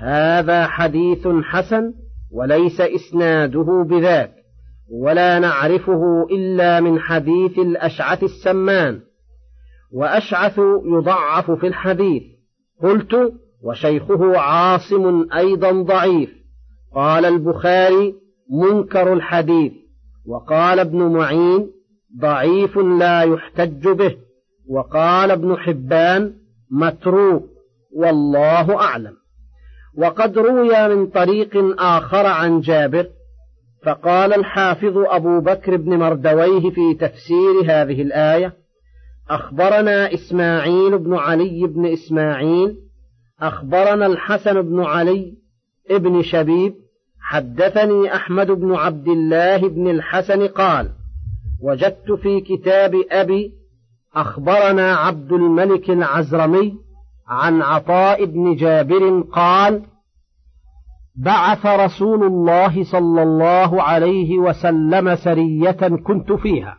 هذا 0.00 0.66
حديث 0.66 1.28
حسن 1.42 1.92
وليس 2.32 2.80
إسناده 2.80 3.86
بذاك 3.88 4.32
ولا 4.92 5.38
نعرفه 5.38 6.26
إلا 6.30 6.80
من 6.80 6.98
حديث 6.98 7.58
الأشعث 7.58 8.22
السمان. 8.22 9.00
وأشعث 9.92 10.58
يضعف 10.84 11.50
في 11.50 11.66
الحديث. 11.66 12.22
قلت 12.82 13.32
وشيخه 13.62 14.38
عاصم 14.38 15.26
أيضا 15.32 15.72
ضعيف. 15.82 16.30
قال 16.94 17.24
البخاري 17.24 18.14
منكر 18.50 19.12
الحديث. 19.12 19.72
وقال 20.26 20.78
ابن 20.78 21.12
معين 21.12 21.70
ضعيف 22.20 22.78
لا 22.78 23.22
يحتج 23.22 23.88
به. 23.88 24.16
وقال 24.68 25.30
ابن 25.30 25.56
حبان 25.56 26.34
متروك. 26.70 27.44
والله 27.96 28.80
أعلم. 28.80 29.20
وقد 29.98 30.38
روي 30.38 30.88
من 30.88 31.06
طريق 31.06 31.80
آخر 31.80 32.26
عن 32.26 32.60
جابر 32.60 33.06
فقال 33.84 34.32
الحافظ 34.32 34.96
أبو 34.96 35.40
بكر 35.40 35.76
بن 35.76 35.98
مردويه 35.98 36.70
في 36.70 36.94
تفسير 37.00 37.60
هذه 37.64 38.02
الآية 38.02 38.52
أخبرنا 39.30 40.14
إسماعيل 40.14 40.98
بن 40.98 41.14
علي 41.14 41.66
بن 41.66 41.86
إسماعيل 41.86 42.76
أخبرنا 43.42 44.06
الحسن 44.06 44.62
بن 44.62 44.80
علي 44.84 45.34
ابن 45.90 46.22
شبيب 46.22 46.74
حدثني 47.20 48.14
أحمد 48.14 48.50
بن 48.50 48.74
عبد 48.74 49.08
الله 49.08 49.68
بن 49.68 49.90
الحسن 49.90 50.46
قال 50.46 50.90
وجدت 51.62 52.12
في 52.12 52.40
كتاب 52.40 52.94
أبي 53.10 53.52
أخبرنا 54.14 54.94
عبد 54.94 55.32
الملك 55.32 55.90
العزرمي 55.90 56.74
عن 57.28 57.62
عطاء 57.62 58.24
بن 58.24 58.56
جابر 58.56 59.20
قال 59.20 59.82
بعث 61.16 61.66
رسول 61.66 62.24
الله 62.24 62.84
صلى 62.84 63.22
الله 63.22 63.82
عليه 63.82 64.38
وسلم 64.38 65.16
سرية 65.16 65.96
كنت 66.06 66.32
فيها 66.32 66.78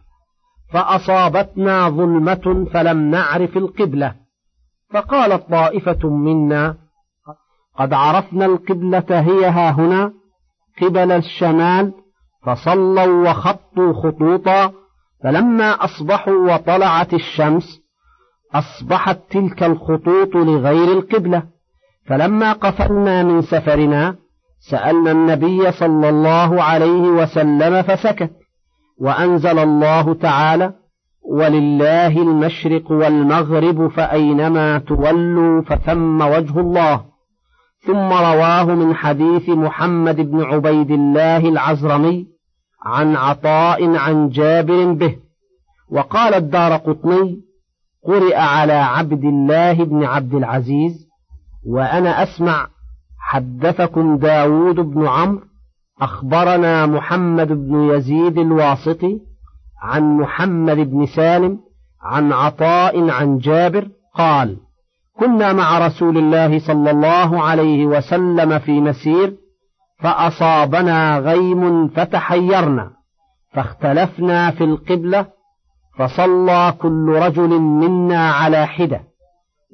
فأصابتنا 0.73 1.89
ظلمة 1.89 2.67
فلم 2.73 3.11
نعرف 3.11 3.57
القبلة. 3.57 4.20
فقالت 4.93 5.49
طائفة 5.49 6.09
منا 6.09 6.77
قد 7.77 7.93
عرفنا 7.93 8.45
القبلة 8.45 9.05
هي 9.09 9.45
ها 9.45 9.71
هنا 9.71 10.13
قبل 10.81 11.11
الشمال 11.11 11.93
فصلوا 12.45 13.29
وخطوا 13.29 13.93
خطوطا 13.93 14.73
فلما 15.23 15.85
أصبحوا 15.85 16.53
وطلعت 16.53 17.13
الشمس 17.13 17.81
أصبحت 18.53 19.19
تلك 19.29 19.63
الخطوط 19.63 20.35
لغير 20.35 20.97
القبلة. 20.97 21.43
فلما 22.07 22.53
قفلنا 22.53 23.23
من 23.23 23.41
سفرنا 23.41 24.15
سألنا 24.69 25.11
النبي 25.11 25.71
صلى 25.71 26.09
الله 26.09 26.63
عليه 26.63 27.01
وسلم 27.01 27.81
فسكت 27.81 28.31
وأنزل 29.01 29.59
الله 29.59 30.13
تعالى 30.13 30.73
ولله 31.23 32.21
المشرق 32.21 32.91
والمغرب 32.91 33.87
فأينما 33.87 34.77
تولوا 34.77 35.61
فثم 35.61 36.21
وجه 36.21 36.59
الله. 36.59 37.01
ثم 37.87 38.09
رواه 38.13 38.65
من 38.65 38.95
حديث 38.95 39.49
محمد 39.49 40.15
بن 40.15 40.41
عبيد 40.41 40.91
الله 40.91 41.37
العزرمي 41.37 42.27
عن 42.85 43.15
عطاء 43.15 43.95
عن 43.95 44.29
جابر 44.29 44.91
به. 44.93 45.15
وقال 45.91 46.33
الدار 46.33 46.77
قطني 46.77 47.41
قرئ 48.07 48.35
على 48.35 48.73
عبد 48.73 49.23
الله 49.23 49.83
بن 49.83 50.03
عبد 50.03 50.33
العزيز 50.33 51.07
وأنا 51.67 52.23
أسمع 52.23 52.67
حدثكم 53.19 54.17
داود 54.17 54.75
بن 54.75 55.07
عمرو 55.07 55.41
أخبرنا 56.01 56.85
محمد 56.85 57.47
بن 57.47 57.89
يزيد 57.89 58.37
الواسطي 58.37 59.19
عن 59.81 60.17
محمد 60.17 60.77
بن 60.77 61.05
سالم 61.05 61.59
عن 62.01 62.33
عطاء 62.33 63.09
عن 63.09 63.37
جابر 63.37 63.87
قال 64.15 64.57
كنا 65.19 65.53
مع 65.53 65.87
رسول 65.87 66.17
الله 66.17 66.59
صلى 66.59 66.91
الله 66.91 67.43
عليه 67.43 67.85
وسلم 67.85 68.59
في 68.59 68.81
مسير 68.81 69.33
فأصابنا 69.99 71.17
غيم 71.17 71.87
فتحيرنا 71.87 72.91
فاختلفنا 73.53 74.51
في 74.51 74.63
القبلة 74.63 75.25
فصلى 75.97 76.73
كل 76.81 77.19
رجل 77.21 77.59
منا 77.59 78.31
على 78.31 78.67
حدة 78.67 79.01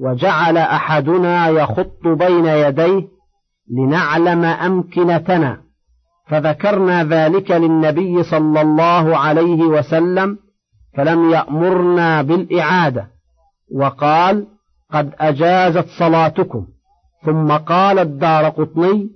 وجعل 0.02 0.58
أحدنا 0.58 1.48
يخط 1.48 2.08
بين 2.08 2.46
يديه 2.46 3.08
لنعلم 3.72 4.46
أمكنتنا 4.46 5.67
فذكرنا 6.30 7.04
ذلك 7.04 7.52
للنبي 7.52 8.24
صلى 8.24 8.62
الله 8.62 9.18
عليه 9.18 9.64
وسلم 9.64 10.38
فلم 10.98 11.32
يأمرنا 11.32 12.22
بالإعادة 12.22 13.08
وقال 13.76 14.48
قد 14.94 15.14
أجازت 15.20 15.88
صلاتكم. 16.00 16.66
ثم 17.26 17.52
قال 17.52 18.00
الدار 18.00 18.50
قطني 18.50 19.10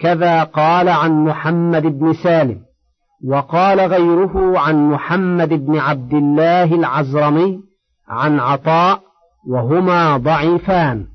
كذا 0.00 0.42
قال 0.42 0.88
عن 0.88 1.24
محمد 1.24 1.82
بن 1.82 2.12
سالم. 2.12 2.60
وقال 3.28 3.80
غيره 3.80 4.58
عن 4.58 4.90
محمد 4.90 5.48
بن 5.48 5.78
عبد 5.78 6.14
الله 6.14 6.74
العزرمي 6.74 7.60
عن 8.08 8.40
عطاء 8.40 9.00
وهما 9.48 10.16
ضعيفان. 10.16 11.06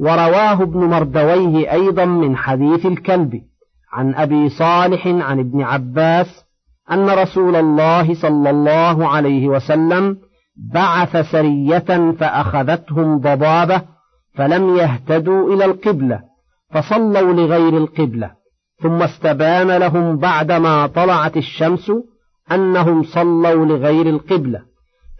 ورواه 0.00 0.62
ابن 0.62 0.78
مردويه 0.78 1.72
أيضا 1.72 2.04
من 2.04 2.36
حديث 2.36 2.86
الكلب. 2.86 3.49
عن 3.92 4.14
أبي 4.14 4.48
صالح 4.48 5.06
عن 5.06 5.38
ابن 5.38 5.62
عباس 5.62 6.44
أن 6.90 7.10
رسول 7.10 7.56
الله 7.56 8.14
صلى 8.14 8.50
الله 8.50 9.08
عليه 9.08 9.48
وسلم 9.48 10.16
بعث 10.74 11.16
سرية 11.16 12.12
فأخذتهم 12.12 13.18
ضبابة 13.18 13.82
فلم 14.34 14.76
يهتدوا 14.76 15.54
إلى 15.54 15.64
القبلة 15.64 16.20
فصلوا 16.70 17.32
لغير 17.32 17.76
القبلة 17.76 18.30
ثم 18.82 19.02
استبان 19.02 19.70
لهم 19.70 20.16
بعدما 20.16 20.86
طلعت 20.86 21.36
الشمس 21.36 21.92
أنهم 22.52 23.02
صلوا 23.02 23.66
لغير 23.66 24.08
القبلة. 24.08 24.60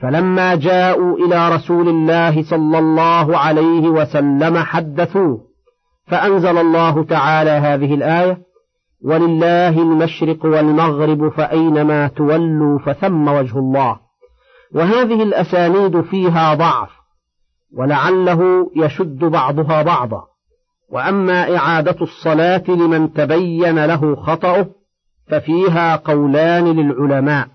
فلما 0.02 0.54
جاءوا 0.54 1.16
إلى 1.16 1.48
رسول 1.48 1.88
الله 1.88 2.42
صلى 2.42 2.78
الله 2.78 3.38
عليه 3.38 3.88
وسلم 3.88 4.58
حدثوه 4.58 5.40
فأنزل 6.06 6.58
الله 6.58 7.04
تعالى 7.04 7.50
هذه 7.50 7.94
الآية 7.94 8.38
ولله 9.04 9.82
المشرق 9.82 10.44
والمغرب 10.44 11.28
فأينما 11.28 12.08
تولوا 12.08 12.78
فثم 12.78 13.28
وجه 13.28 13.58
الله. 13.58 13.96
وهذه 14.74 15.22
الأسانيد 15.22 16.00
فيها 16.00 16.54
ضعف 16.54 16.90
ولعله 17.76 18.70
يشد 18.76 19.18
بعضها 19.18 19.82
بعضا. 19.82 20.22
وأما 20.92 21.56
إعادة 21.56 21.96
الصلاة 22.02 22.64
لمن 22.68 23.12
تبين 23.12 23.84
له 23.84 24.16
خطأه 24.16 24.66
ففيها 25.30 25.96
قولان 25.96 26.64
للعلماء. 26.64 27.48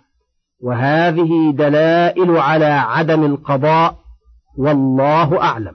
وهذه 0.64 1.52
دلائل 1.52 2.38
على 2.38 2.66
عدم 2.66 3.24
القضاء 3.24 3.96
والله 4.58 5.42
أعلم. 5.42 5.74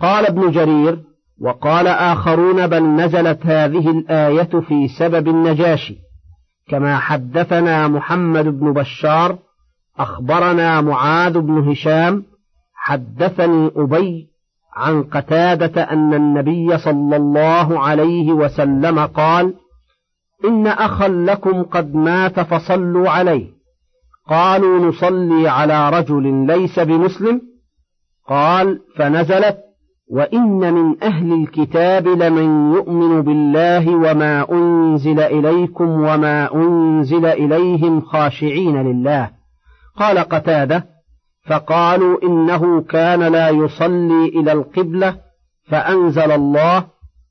قال 0.00 0.26
ابن 0.26 0.50
جرير 0.50 1.13
وقال 1.40 1.86
آخرون 1.86 2.66
بل 2.66 2.82
نزلت 2.82 3.46
هذه 3.46 3.90
الآية 3.90 4.60
في 4.60 4.88
سبب 4.98 5.28
النجاشي 5.28 5.96
كما 6.68 6.98
حدثنا 6.98 7.88
محمد 7.88 8.44
بن 8.44 8.72
بشار 8.72 9.38
أخبرنا 9.98 10.80
معاذ 10.80 11.38
بن 11.38 11.70
هشام 11.70 12.24
حدثني 12.74 13.70
أبي 13.76 14.28
عن 14.76 15.02
قتادة 15.02 15.82
أن 15.82 16.14
النبي 16.14 16.78
صلى 16.78 17.16
الله 17.16 17.80
عليه 17.80 18.32
وسلم 18.32 18.98
قال 18.98 19.54
إن 20.44 20.66
أخا 20.66 21.08
لكم 21.08 21.62
قد 21.62 21.94
مات 21.94 22.40
فصلوا 22.40 23.10
عليه. 23.10 23.46
قالوا 24.28 24.88
نصلي 24.88 25.48
على 25.48 25.90
رجل 25.90 26.46
ليس 26.46 26.78
بمسلم. 26.78 27.40
قال 28.28 28.80
فنزلت 28.96 29.63
وإن 30.08 30.74
من 30.74 31.02
أهل 31.02 31.32
الكتاب 31.32 32.08
لمن 32.08 32.74
يؤمن 32.74 33.22
بالله 33.22 33.96
وما 33.96 34.52
أنزل 34.52 35.20
إليكم 35.20 35.88
وما 35.88 36.54
أنزل 36.54 37.26
إليهم 37.26 38.00
خاشعين 38.00 38.82
لله 38.82 39.30
قال 39.96 40.18
قتاده 40.18 40.86
فقالوا 41.46 42.22
إنه 42.22 42.82
كان 42.82 43.20
لا 43.20 43.48
يصلي 43.48 44.28
إلى 44.28 44.52
القبلة 44.52 45.16
فأنزل 45.68 46.32
الله 46.32 46.86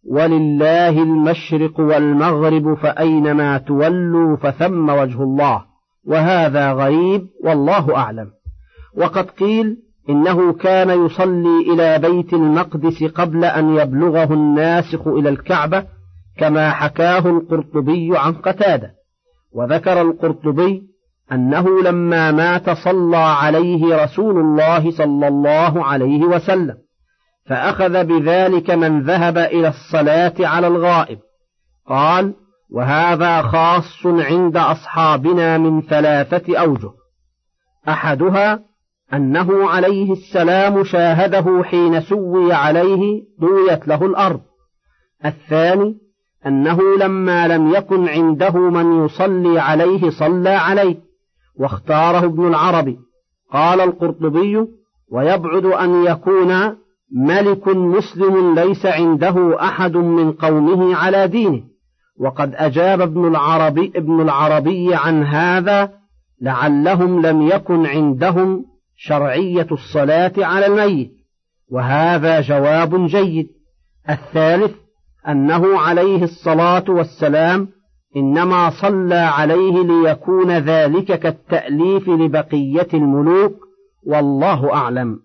ولله 0.09 0.89
المشرق 0.89 1.79
والمغرب 1.79 2.73
فأينما 2.73 3.57
تولوا 3.57 4.35
فثم 4.35 4.89
وجه 4.89 5.23
الله 5.23 5.63
وهذا 6.07 6.71
غريب 6.71 7.27
والله 7.43 7.97
أعلم 7.97 8.27
وقد 8.97 9.29
قيل 9.29 9.77
إنه 10.09 10.53
كان 10.53 11.05
يصلي 11.05 11.73
إلى 11.73 11.99
بيت 11.99 12.33
المقدس 12.33 13.03
قبل 13.03 13.45
أن 13.45 13.75
يبلغه 13.75 14.33
الناسخ 14.33 15.07
إلى 15.07 15.29
الكعبة 15.29 15.85
كما 16.37 16.71
حكاه 16.71 17.29
القرطبي 17.29 18.17
عن 18.17 18.33
قتادة. 18.33 18.91
وذكر 19.53 20.01
القرطبي 20.01 20.81
أنه 21.31 21.81
لما 21.83 22.31
مات 22.31 22.69
صلى 22.69 23.17
عليه 23.17 24.03
رسول 24.03 24.39
الله 24.39 24.91
صلى 24.91 25.27
الله 25.27 25.85
عليه 25.85 26.23
وسلم 26.23 26.75
فأخذ 27.45 28.03
بذلك 28.03 28.71
من 28.71 29.01
ذهب 29.01 29.37
إلى 29.37 29.67
الصلاة 29.67 30.33
على 30.39 30.67
الغائب. 30.67 31.19
قال 31.87 32.33
وهذا 32.71 33.41
خاص 33.41 34.05
عند 34.05 34.57
أصحابنا 34.57 35.57
من 35.57 35.81
ثلاثة 35.81 36.59
أوجه 36.59 36.91
أحدها 37.89 38.59
أنه 39.13 39.69
عليه 39.69 40.11
السلام 40.11 40.83
شاهده 40.83 41.63
حين 41.63 42.01
سوي 42.01 42.53
عليه 42.53 43.23
دويت 43.39 43.87
له 43.87 44.05
الأرض. 44.05 44.41
الثاني 45.25 45.97
أنه 46.47 46.79
لما 46.99 47.47
لم 47.47 47.73
يكن 47.73 48.07
عنده 48.07 48.57
من 48.57 49.05
يصلي 49.05 49.59
عليه 49.59 50.09
صلى 50.09 50.49
عليه 50.49 50.97
واختاره 51.59 52.25
ابن 52.25 52.47
العربي. 52.47 52.99
قال 53.51 53.81
القرطبي 53.81 54.67
ويبعد 55.11 55.65
أن 55.65 56.05
يكون 56.05 56.75
ملك 57.11 57.67
مسلم 57.67 58.55
ليس 58.55 58.85
عنده 58.85 59.61
أحد 59.61 59.97
من 59.97 60.31
قومه 60.31 60.95
على 60.95 61.27
دينه. 61.27 61.63
وقد 62.19 62.55
أجاب 62.55 63.01
ابن 63.01 63.27
العربي 63.27 63.91
ابن 63.95 64.21
العربي 64.21 64.95
عن 64.95 65.23
هذا 65.23 65.91
لعلهم 66.41 67.21
لم 67.21 67.41
يكن 67.47 67.85
عندهم 67.85 68.72
شرعية 68.95 69.67
الصلاة 69.71 70.33
على 70.37 70.65
الميت 70.65 71.11
وهذا 71.71 72.41
جواب 72.41 73.05
جيد. 73.05 73.47
الثالث 74.09 74.75
أنه 75.27 75.79
عليه 75.79 76.23
الصلاة 76.23 76.83
والسلام 76.87 77.67
إنما 78.15 78.69
صلى 78.69 79.15
عليه 79.15 79.83
ليكون 79.83 80.51
ذلك 80.51 81.19
كالتأليف 81.19 82.09
لبقية 82.09 82.87
الملوك 82.93 83.55
والله 84.05 84.73
أعلم. 84.73 85.19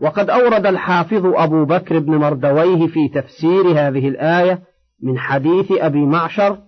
وقد 0.00 0.30
أورد 0.30 0.66
الحافظ 0.66 1.26
أبو 1.26 1.64
بكر 1.64 1.98
بن 1.98 2.16
مردويه 2.16 2.86
في 2.86 3.08
تفسير 3.08 3.66
هذه 3.66 4.08
الآية 4.08 4.62
من 5.02 5.18
حديث 5.18 5.72
أبي 5.72 6.06
معشر 6.06 6.58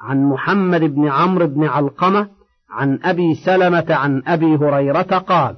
عن 0.00 0.24
محمد 0.24 0.80
بن 0.80 1.08
عمرو 1.08 1.46
بن 1.46 1.64
علقمة 1.64 2.28
عن 2.70 2.98
أبي 3.04 3.34
سلمة 3.34 3.86
عن 3.90 4.22
أبي 4.26 4.56
هريرة 4.56 5.02
قال 5.02 5.56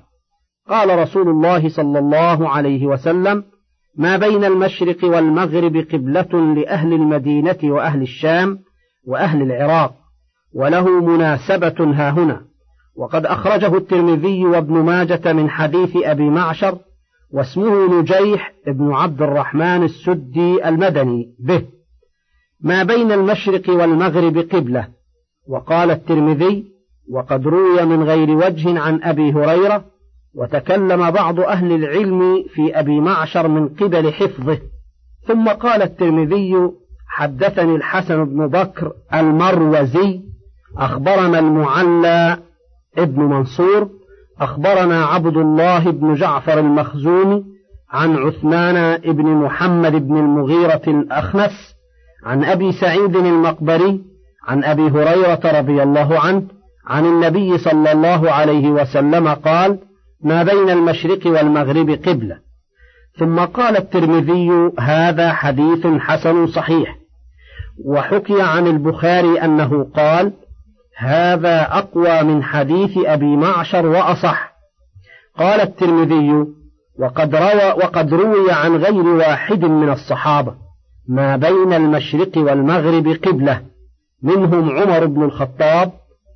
قال 0.69 0.99
رسول 0.99 1.29
الله 1.29 1.69
صلى 1.69 1.99
الله 1.99 2.49
عليه 2.49 2.87
وسلم 2.87 3.45
ما 3.97 4.17
بين 4.17 4.45
المشرق 4.45 5.05
والمغرب 5.05 5.77
قبلة 5.77 6.55
لأهل 6.55 6.93
المدينة 6.93 7.59
وأهل 7.65 8.03
الشام 8.03 8.59
وأهل 9.07 9.43
العراق 9.43 9.95
وله 10.55 11.01
مناسبة 11.01 11.75
ها 11.95 12.11
هنا 12.11 12.41
وقد 12.97 13.27
أخرجه 13.27 13.77
الترمذي 13.77 14.45
وابن 14.45 14.75
ماجة 14.75 15.33
من 15.33 15.51
حديث 15.51 15.97
أبي 15.97 16.31
معشر 16.31 16.79
واسمه 17.33 18.01
نجيح 18.01 18.53
بن 18.67 18.93
عبد 18.93 19.23
الرحمن 19.23 19.83
السدي 19.83 20.69
المدني 20.69 21.35
به. 21.39 21.63
ما 22.61 22.83
بين 22.83 23.13
المشرق 23.13 23.71
والمغرب 23.71 24.39
قبلة. 24.39 24.89
وقال 25.49 25.91
الترمذي 25.91 26.65
وقد 27.11 27.47
روي 27.47 27.85
من 27.85 28.03
غير 28.03 28.31
وجه 28.31 28.81
عن 28.81 29.03
أبي 29.03 29.33
هريرة 29.33 29.85
وتكلم 30.35 31.11
بعض 31.11 31.41
أهل 31.41 31.73
العلم 31.73 32.45
في 32.55 32.79
أبي 32.79 33.01
معشر 33.01 33.49
من 33.49 33.69
قبل 33.69 34.13
حفظه. 34.13 34.59
ثم 35.27 35.49
قال 35.49 35.83
الترمذي 35.83 36.71
حدثني 37.09 37.77
الحسن 37.77 38.25
بن 38.25 38.47
بكر 38.47 38.93
المروزي 39.15 40.21
أخبرنا 40.79 41.39
المعلى 41.39 42.39
ابن 42.99 43.23
منصور 43.23 43.89
أخبرنا 44.41 45.05
عبد 45.05 45.37
الله 45.37 45.91
بن 45.91 46.15
جعفر 46.15 46.59
المخزومي 46.59 47.45
عن 47.91 48.17
عثمان 48.17 48.99
بن 49.01 49.27
محمد 49.27 50.09
بن 50.09 50.17
المغيرة 50.17 50.83
الأخنس 50.87 51.75
عن 52.25 52.45
أبي 52.45 52.73
سعيد 52.73 53.17
المقبري 53.17 54.01
عن 54.49 54.65
أبي 54.65 54.83
هريرة 54.83 55.59
رضي 55.61 55.83
الله 55.83 56.21
عنه 56.21 56.43
عن 56.87 57.05
النبي 57.05 57.59
صلى 57.59 57.93
الله 57.93 58.31
عليه 58.31 58.69
وسلم 58.69 59.29
قال 59.29 59.79
ما 60.23 60.43
بين 60.43 60.71
المشرق 60.71 61.27
والمغرب 61.27 61.91
قبلة. 61.91 62.39
ثم 63.19 63.39
قال 63.39 63.77
الترمذي 63.77 64.73
هذا 64.79 65.33
حديث 65.33 65.87
حسن 65.87 66.47
صحيح. 66.47 66.97
وحكي 67.85 68.43
عن 68.43 68.67
البخاري 68.67 69.45
أنه 69.45 69.87
قال 69.97 70.33
هذا 70.97 71.63
أقوى 71.63 72.23
من 72.23 72.43
حديث 72.43 72.99
أبي 73.07 73.37
معشر 73.37 73.87
وأصح. 73.87 74.53
قال 75.39 75.61
الترمذي 75.61 76.47
وقد 76.99 77.35
روى 77.35 77.73
وقد 77.73 78.15
روي 78.15 78.53
عن 78.53 78.77
غير 78.77 79.07
واحد 79.07 79.65
من 79.65 79.89
الصحابة 79.89 80.55
ما 81.09 81.37
بين 81.37 81.73
المشرق 81.73 82.39
والمغرب 82.39 83.09
قبلة. 83.09 83.61
منهم 84.23 84.71
عمر 84.71 85.07
بن 85.07 85.23
الخطاب 85.23 85.93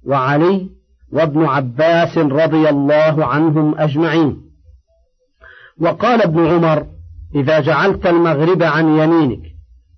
وعلي 0.06 0.75
وابن 1.12 1.44
عباس 1.44 2.18
رضي 2.18 2.68
الله 2.68 3.26
عنهم 3.26 3.78
أجمعين. 3.78 4.42
وقال 5.80 6.22
ابن 6.22 6.46
عمر 6.46 6.86
إذا 7.34 7.60
جعلت 7.60 8.06
المغرب 8.06 8.62
عن 8.62 8.98
يمينك 8.98 9.42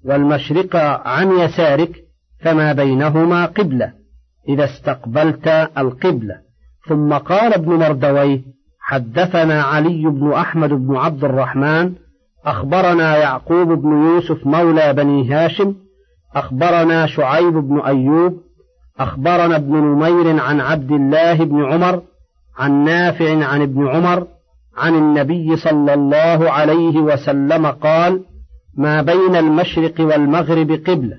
والمشرق 0.04 0.76
عن 1.06 1.38
يسارك 1.38 1.90
فما 2.40 2.72
بينهما 2.72 3.46
قبلة 3.46 3.92
إذا 4.48 4.64
استقبلت 4.64 5.48
القبلة. 5.78 6.34
ثم 6.88 7.12
قال 7.12 7.54
ابن 7.54 7.72
مردويه 7.72 8.40
حدثنا 8.80 9.62
علي 9.62 10.02
بن 10.02 10.32
أحمد 10.32 10.70
بن 10.70 10.96
عبد 10.96 11.24
الرحمن 11.24 11.94
أخبرنا 12.44 13.16
يعقوب 13.16 13.68
بن 13.68 13.88
يوسف 13.88 14.46
مولى 14.46 14.92
بني 14.92 15.30
هاشم 15.30 15.74
أخبرنا 16.34 17.06
شعيب 17.06 17.52
بن 17.52 17.80
أيوب 17.80 18.40
أخبرنا 19.00 19.56
ابن 19.56 19.76
نمير 19.76 20.40
عن 20.40 20.60
عبد 20.60 20.92
الله 20.92 21.34
بن 21.34 21.64
عمر 21.64 22.02
عن 22.58 22.84
نافع 22.84 23.44
عن 23.44 23.62
ابن 23.62 23.88
عمر 23.88 24.26
عن 24.76 24.94
النبي 24.94 25.56
صلى 25.56 25.94
الله 25.94 26.50
عليه 26.50 26.98
وسلم 26.98 27.66
قال 27.66 28.24
ما 28.74 29.02
بين 29.02 29.36
المشرق 29.36 30.00
والمغرب 30.00 30.70
قبلة 30.70 31.16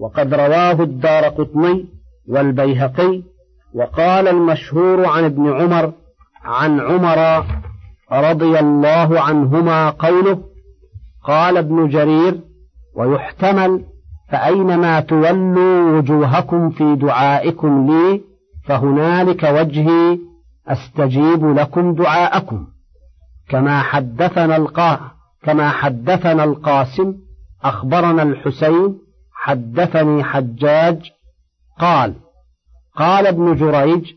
وقد 0.00 0.34
رواه 0.34 0.82
الدار 0.82 1.24
قطني 1.24 1.86
والبيهقي 2.28 3.22
وقال 3.74 4.28
المشهور 4.28 5.06
عن 5.06 5.24
ابن 5.24 5.52
عمر 5.52 5.92
عن 6.44 6.80
عمر 6.80 7.44
رضي 8.12 8.58
الله 8.58 9.20
عنهما 9.20 9.90
قوله 9.90 10.38
قال 11.24 11.56
ابن 11.56 11.88
جرير 11.88 12.40
ويحتمل 12.94 13.84
فأينما 14.30 15.00
تولوا 15.00 15.98
وجوهكم 15.98 16.70
في 16.70 16.96
دعائكم 16.96 17.86
لي 17.90 18.20
فهنالك 18.64 19.42
وجهي 19.42 20.18
أستجيب 20.68 21.58
لكم 21.58 21.94
دعاءكم. 21.94 22.66
كما 23.48 23.80
حدثنا 23.82 24.56
القا 24.56 25.00
كما 25.42 25.70
حدثنا 25.70 26.44
القاسم 26.44 27.14
أخبرنا 27.64 28.22
الحسين 28.22 28.98
حدثني 29.32 30.24
حجاج 30.24 31.10
قال 31.78 32.14
قال 32.96 33.26
ابن 33.26 33.54
جريج 33.54 34.12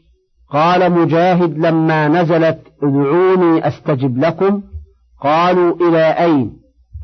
قال 0.49 0.91
مجاهد 0.91 1.57
لما 1.57 2.07
نزلت 2.07 2.59
ادعوني 2.83 3.67
أستجب 3.67 4.17
لكم. 4.17 4.61
قالوا 5.21 5.75
إلى 5.89 6.03
أين؟ 6.11 6.53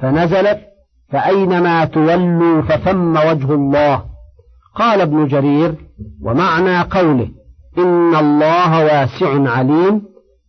فنزلت 0.02 0.69
فأينما 1.12 1.86
تولوا 1.86 2.62
فثم 2.62 3.12
وجه 3.12 3.54
الله. 3.54 4.04
قال 4.76 5.02
ابن 5.02 5.28
جرير 5.28 5.76
ومعنى 6.24 6.82
قوله 6.82 7.30
إن 7.78 8.16
الله 8.16 8.84
واسع 8.86 9.52
عليم 9.52 10.02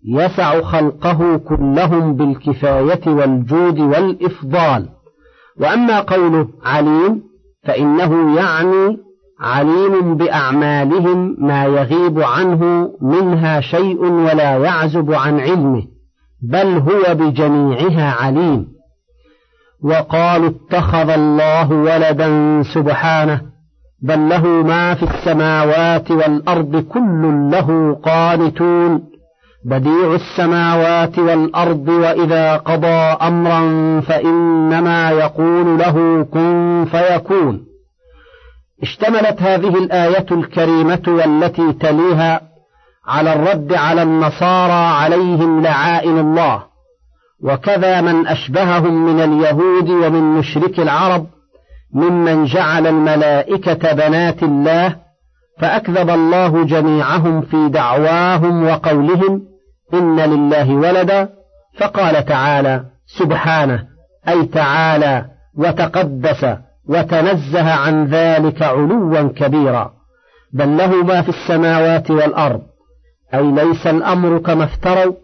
يسع 0.04 0.60
خلقه 0.60 1.36
كلهم 1.36 2.14
بالكفاية 2.14 3.00
والجود 3.06 3.78
والإفضال. 3.78 4.88
وأما 5.60 6.00
قوله 6.00 6.48
عليم 6.64 7.22
فإنه 7.64 8.36
يعني 8.36 8.98
عليم 9.40 10.16
بأعمالهم 10.16 11.36
ما 11.38 11.64
يغيب 11.64 12.20
عنه 12.20 12.90
منها 13.02 13.60
شيء 13.60 14.04
ولا 14.04 14.56
يعزب 14.56 15.12
عن 15.12 15.40
علمه 15.40 15.82
بل 16.42 16.66
هو 16.66 17.14
بجميعها 17.14 18.12
عليم. 18.12 18.79
وقالوا 19.84 20.50
اتخذ 20.50 21.10
الله 21.10 21.72
ولدا 21.72 22.62
سبحانه 22.74 23.40
بل 24.02 24.28
له 24.28 24.46
ما 24.46 24.94
في 24.94 25.02
السماوات 25.02 26.10
والأرض 26.10 26.76
كل 26.76 27.50
له 27.52 27.98
قانتون. 28.04 29.02
بديع 29.64 30.14
السماوات 30.14 31.18
والأرض 31.18 31.88
وإذا 31.88 32.56
قضى 32.56 33.16
أمرا 33.22 33.60
فإنما 34.00 35.10
يقول 35.10 35.78
له 35.78 36.26
كن 36.32 36.86
فيكون. 36.90 37.60
اشتملت 38.82 39.42
هذه 39.42 39.78
الآية 39.78 40.26
الكريمة 40.32 41.02
والتي 41.08 41.72
تليها 41.72 42.40
على 43.06 43.32
الرد 43.32 43.74
على 43.74 44.02
النصارى 44.02 44.72
عليهم 44.72 45.62
لعائن 45.62 46.18
الله. 46.18 46.69
وكذا 47.42 48.00
من 48.00 48.26
أشبههم 48.26 49.06
من 49.06 49.20
اليهود 49.20 49.90
ومن 49.90 50.38
مشرك 50.38 50.80
العرب 50.80 51.26
ممن 51.94 52.44
جعل 52.44 52.86
الملائكة 52.86 53.92
بنات 53.92 54.42
الله 54.42 54.96
فأكذب 55.58 56.10
الله 56.10 56.64
جميعهم 56.64 57.40
في 57.40 57.68
دعواهم 57.68 58.66
وقولهم 58.66 59.42
إن 59.94 60.20
لله 60.20 60.70
ولدا 60.70 61.28
فقال 61.78 62.24
تعالى 62.24 62.84
سبحانه 63.18 63.84
أي 64.28 64.46
تعالى 64.46 65.24
وتقدس 65.56 66.46
وتنزه 66.88 67.72
عن 67.72 68.06
ذلك 68.06 68.62
علوا 68.62 69.28
كبيرا 69.36 69.92
بل 70.52 70.76
له 70.76 71.04
ما 71.04 71.22
في 71.22 71.28
السماوات 71.28 72.10
والأرض 72.10 72.62
أي 73.34 73.52
ليس 73.52 73.86
الأمر 73.86 74.38
كما 74.38 74.64
افتروا 74.64 75.14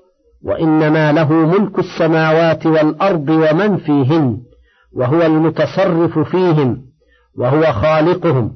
وإنما 0.47 1.13
له 1.13 1.33
ملك 1.33 1.79
السماوات 1.79 2.67
والأرض 2.67 3.29
ومن 3.29 3.77
فيهن 3.77 4.39
وهو 4.93 5.23
المتصرف 5.23 6.19
فيهم 6.19 6.83
وهو 7.39 7.63
خالقهم 7.63 8.53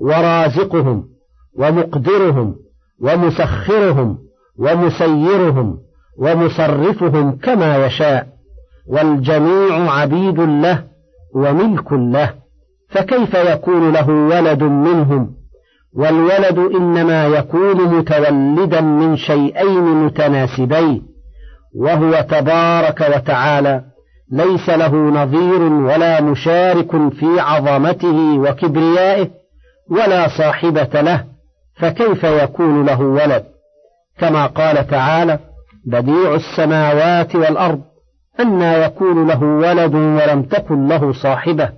ورازقهم 0.00 1.04
ومقدرهم 1.58 2.56
ومسخرهم 3.00 4.18
ومسيرهم 4.58 5.78
ومصرفهم 6.18 7.36
كما 7.36 7.86
يشاء 7.86 8.26
والجميع 8.88 9.92
عبيد 9.92 10.40
له 10.40 10.84
وملك 11.34 11.92
له 11.92 12.34
فكيف 12.88 13.34
يكون 13.34 13.92
له 13.92 14.10
ولد 14.10 14.62
منهم؟ 14.62 15.34
والولد 15.96 16.58
إنما 16.58 17.26
يكون 17.26 17.98
متولدا 17.98 18.80
من 18.80 19.16
شيئين 19.16 20.04
متناسبين. 20.04 21.13
وهو 21.74 22.20
تبارك 22.30 23.00
وتعالى 23.16 23.82
ليس 24.32 24.68
له 24.68 24.94
نظير 24.94 25.62
ولا 25.62 26.20
مشارك 26.20 26.90
في 27.12 27.40
عظمته 27.40 28.38
وكبريائه 28.38 29.30
ولا 29.90 30.28
صاحبة 30.28 31.00
له 31.00 31.24
فكيف 31.76 32.24
يكون 32.24 32.86
له 32.86 33.00
ولد؟ 33.00 33.44
كما 34.18 34.46
قال 34.46 34.86
تعالى 34.86 35.38
بديع 35.86 36.34
السماوات 36.34 37.36
والأرض 37.36 37.80
أنى 38.40 38.72
يكون 38.72 39.26
له 39.26 39.42
ولد 39.42 39.94
ولم 39.94 40.42
تكن 40.42 40.88
له 40.88 41.12
صاحبة 41.12 41.68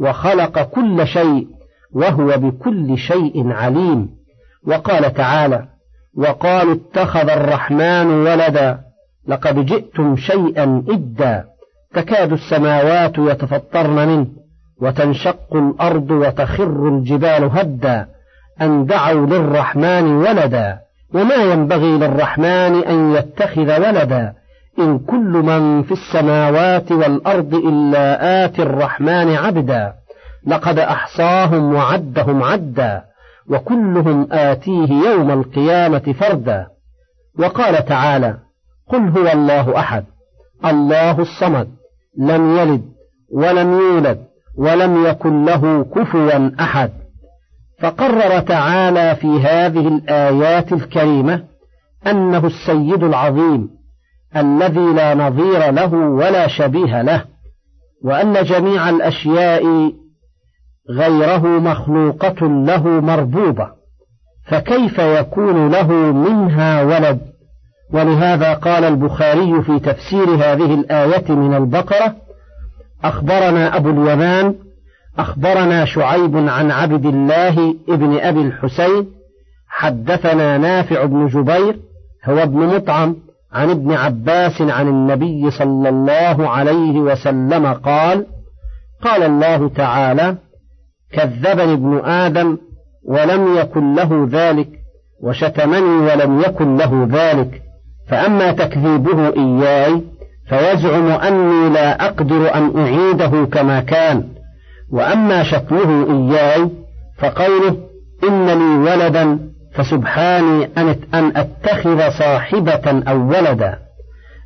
وخلق 0.00 0.62
كل 0.62 1.06
شيء 1.06 1.46
وهو 1.94 2.26
بكل 2.26 2.98
شيء 2.98 3.52
عليم. 3.52 4.08
وقال 4.66 5.14
تعالى 5.14 5.64
وقالوا 6.16 6.74
اتخذ 6.74 7.30
الرحمن 7.30 8.06
ولدا 8.06 8.87
لقد 9.28 9.66
جئتم 9.66 10.16
شيئا 10.16 10.84
إدا 10.88 11.44
تكاد 11.94 12.32
السماوات 12.32 13.18
يتفطرن 13.18 14.08
منه 14.08 14.26
وتنشق 14.80 15.56
الأرض 15.56 16.10
وتخر 16.10 16.88
الجبال 16.88 17.44
هدا 17.44 18.06
أن 18.60 18.86
دعوا 18.86 19.26
للرحمن 19.26 20.04
ولدا 20.04 20.78
وما 21.14 21.34
ينبغي 21.34 21.98
للرحمن 21.98 22.84
أن 22.84 23.14
يتخذ 23.14 23.80
ولدا 23.86 24.32
إن 24.78 24.98
كل 24.98 25.42
من 25.44 25.82
في 25.82 25.92
السماوات 25.92 26.92
والأرض 26.92 27.54
إلا 27.54 28.44
آتي 28.44 28.62
الرحمن 28.62 29.36
عبدا 29.36 29.92
لقد 30.46 30.78
أحصاهم 30.78 31.74
وعدهم 31.74 32.42
عدا 32.42 33.02
وكلهم 33.50 34.28
آتيه 34.32 34.92
يوم 34.92 35.30
القيامة 35.30 36.14
فردا 36.20 36.66
وقال 37.38 37.84
تعالى 37.84 38.34
قل 38.88 39.08
هو 39.08 39.32
الله 39.32 39.78
أحد 39.78 40.04
الله 40.64 41.20
الصمد 41.20 41.68
لم 42.18 42.56
يلد 42.58 42.82
ولم 43.32 43.72
يولد 43.72 44.18
ولم 44.58 45.06
يكن 45.06 45.44
له 45.44 45.84
كفوا 45.84 46.50
أحد. 46.60 46.90
فقرر 47.80 48.40
تعالى 48.40 49.16
في 49.16 49.26
هذه 49.26 49.88
الآيات 49.88 50.72
الكريمة 50.72 51.44
أنه 52.06 52.46
السيد 52.46 53.04
العظيم 53.04 53.70
الذي 54.36 54.92
لا 54.94 55.14
نظير 55.14 55.70
له 55.70 55.94
ولا 55.94 56.48
شبيه 56.48 57.02
له 57.02 57.24
وأن 58.04 58.44
جميع 58.44 58.88
الأشياء 58.88 59.92
غيره 60.90 61.46
مخلوقة 61.46 62.46
له 62.46 62.86
مربوبة 62.86 63.68
فكيف 64.46 64.98
يكون 64.98 65.70
له 65.70 65.92
منها 66.12 66.82
ولد؟ 66.82 67.20
ولهذا 67.92 68.54
قال 68.54 68.84
البخاري 68.84 69.62
في 69.62 69.78
تفسير 69.78 70.28
هذه 70.28 70.74
الآية 70.74 71.32
من 71.32 71.54
البقرة 71.54 72.16
أخبرنا 73.04 73.76
أبو 73.76 73.90
اليمان 73.90 74.54
أخبرنا 75.18 75.84
شعيب 75.84 76.36
عن 76.36 76.70
عبد 76.70 77.06
الله 77.06 77.74
ابن 77.88 78.18
أبي 78.18 78.40
الحسين 78.40 79.06
حدثنا 79.68 80.58
نافع 80.58 81.04
بن 81.04 81.26
جبير 81.26 81.78
هو 82.24 82.38
ابن 82.38 82.58
مطعم 82.58 83.16
عن 83.52 83.70
ابن 83.70 83.92
عباس 83.92 84.62
عن 84.62 84.88
النبي 84.88 85.50
صلى 85.50 85.88
الله 85.88 86.48
عليه 86.48 86.98
وسلم 86.98 87.66
قال 87.66 88.26
قال 89.02 89.22
الله 89.22 89.68
تعالى 89.68 90.36
كذبني 91.12 91.72
ابن 91.72 92.00
آدم 92.04 92.58
ولم 93.04 93.56
يكن 93.56 93.94
له 93.94 94.28
ذلك 94.30 94.68
وشتمني 95.22 96.06
ولم 96.06 96.40
يكن 96.40 96.76
له 96.76 97.08
ذلك. 97.10 97.62
فأما 98.08 98.52
تكذيبه 98.52 99.28
إياي 99.28 100.02
فيزعم 100.48 101.06
أني 101.10 101.68
لا 101.68 102.06
أقدر 102.06 102.54
أن 102.54 102.78
أعيده 102.78 103.44
كما 103.52 103.80
كان. 103.80 104.24
وأما 104.92 105.42
شتمه 105.42 106.06
إياي 106.10 106.70
فقوله 107.18 107.76
إن 108.28 108.46
لي 108.46 108.90
ولدا 108.90 109.38
فسبحاني 109.74 110.68
أن 111.14 111.32
أتخذ 111.36 112.10
صاحبة 112.18 113.02
أو 113.08 113.28
ولدا. 113.28 113.78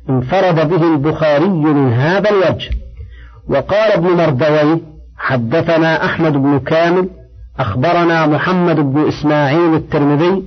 انفرد 0.09 0.69
به 0.69 0.93
البخاري 0.93 1.47
من 1.47 1.93
هذا 1.93 2.29
الوجه. 2.29 2.69
وقال 3.49 3.91
ابن 3.91 4.07
مردويه 4.07 4.79
حدثنا 5.17 6.05
أحمد 6.05 6.33
بن 6.33 6.59
كامل 6.59 7.09
أخبرنا 7.59 8.25
محمد 8.25 8.75
بن 8.75 9.07
إسماعيل 9.07 9.73
الترمذي 9.75 10.43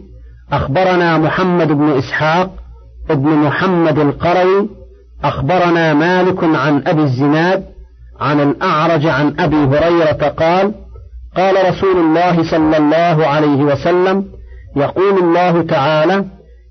أخبرنا 0.53 1.19
محمد 1.19 1.73
بن 1.73 1.91
إسحاق 1.99 2.51
ابن 3.11 3.29
محمد 3.29 3.99
القروي 3.99 4.69
أخبرنا 5.25 5.95
مالك 5.95 6.45
عن 6.45 6.83
أبي 6.87 7.03
الزناد 7.03 7.65
عن 8.21 8.41
الأعرج 8.41 9.07
عن 9.07 9.35
أبي 9.41 9.57
هريرة 9.57 10.29
قال 10.29 10.75
قال 11.37 11.71
رسول 11.71 11.97
الله 11.97 12.51
صلى 12.51 12.77
الله 12.77 13.27
عليه 13.27 13.65
وسلم 13.65 14.25
يقول 14.77 15.19
الله 15.19 15.63
تعالى 15.63 16.25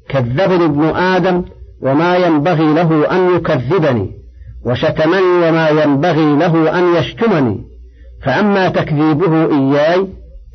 كذبني 0.10 0.66
ابن 0.66 0.84
آدم 0.86 1.44
وما 1.82 2.18
ينبغي 2.18 2.74
له 2.74 3.12
أن 3.12 3.36
يكذبني 3.36 4.12
وشتمني 4.66 5.50
وما 5.50 5.70
ينبغي 5.70 6.36
له 6.36 6.80
أن 6.80 6.96
يشتمني 6.96 7.62
فأما 8.24 8.70
تكذيبه 8.70 9.46
إياي 9.46 10.08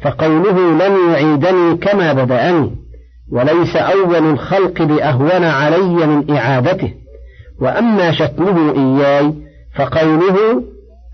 فقوله 0.02 0.58
لن 0.72 1.12
يعيدني 1.12 1.76
كما 1.76 2.12
بدأني. 2.12 2.79
وليس 3.32 3.76
أول 3.76 4.30
الخلق 4.32 4.82
بأهون 4.82 5.44
علي 5.44 6.06
من 6.06 6.36
إعادته. 6.36 6.94
وأما 7.60 8.12
شتمه 8.12 8.72
إياي 8.72 9.34
فقوله 9.76 10.64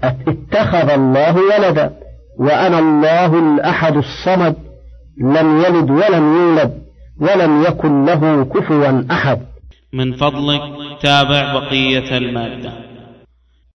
اتخذ 0.05 0.91
الله 0.91 1.37
ولدا 1.37 1.91
وأنا 2.39 2.79
الله 2.79 3.39
الأحد 3.39 3.97
الصمد 3.97 4.57
لم 5.21 5.61
يلد 5.61 5.91
ولم 5.91 6.37
يولد 6.37 6.83
ولم 7.21 7.63
يكن 7.63 8.05
له 8.05 8.45
كفوا 8.45 9.03
أحد. 9.11 9.41
من 9.93 10.17
فضلك 10.17 10.61
تابع 11.03 11.55
بقية 11.55 12.17
المادة. 12.19 12.96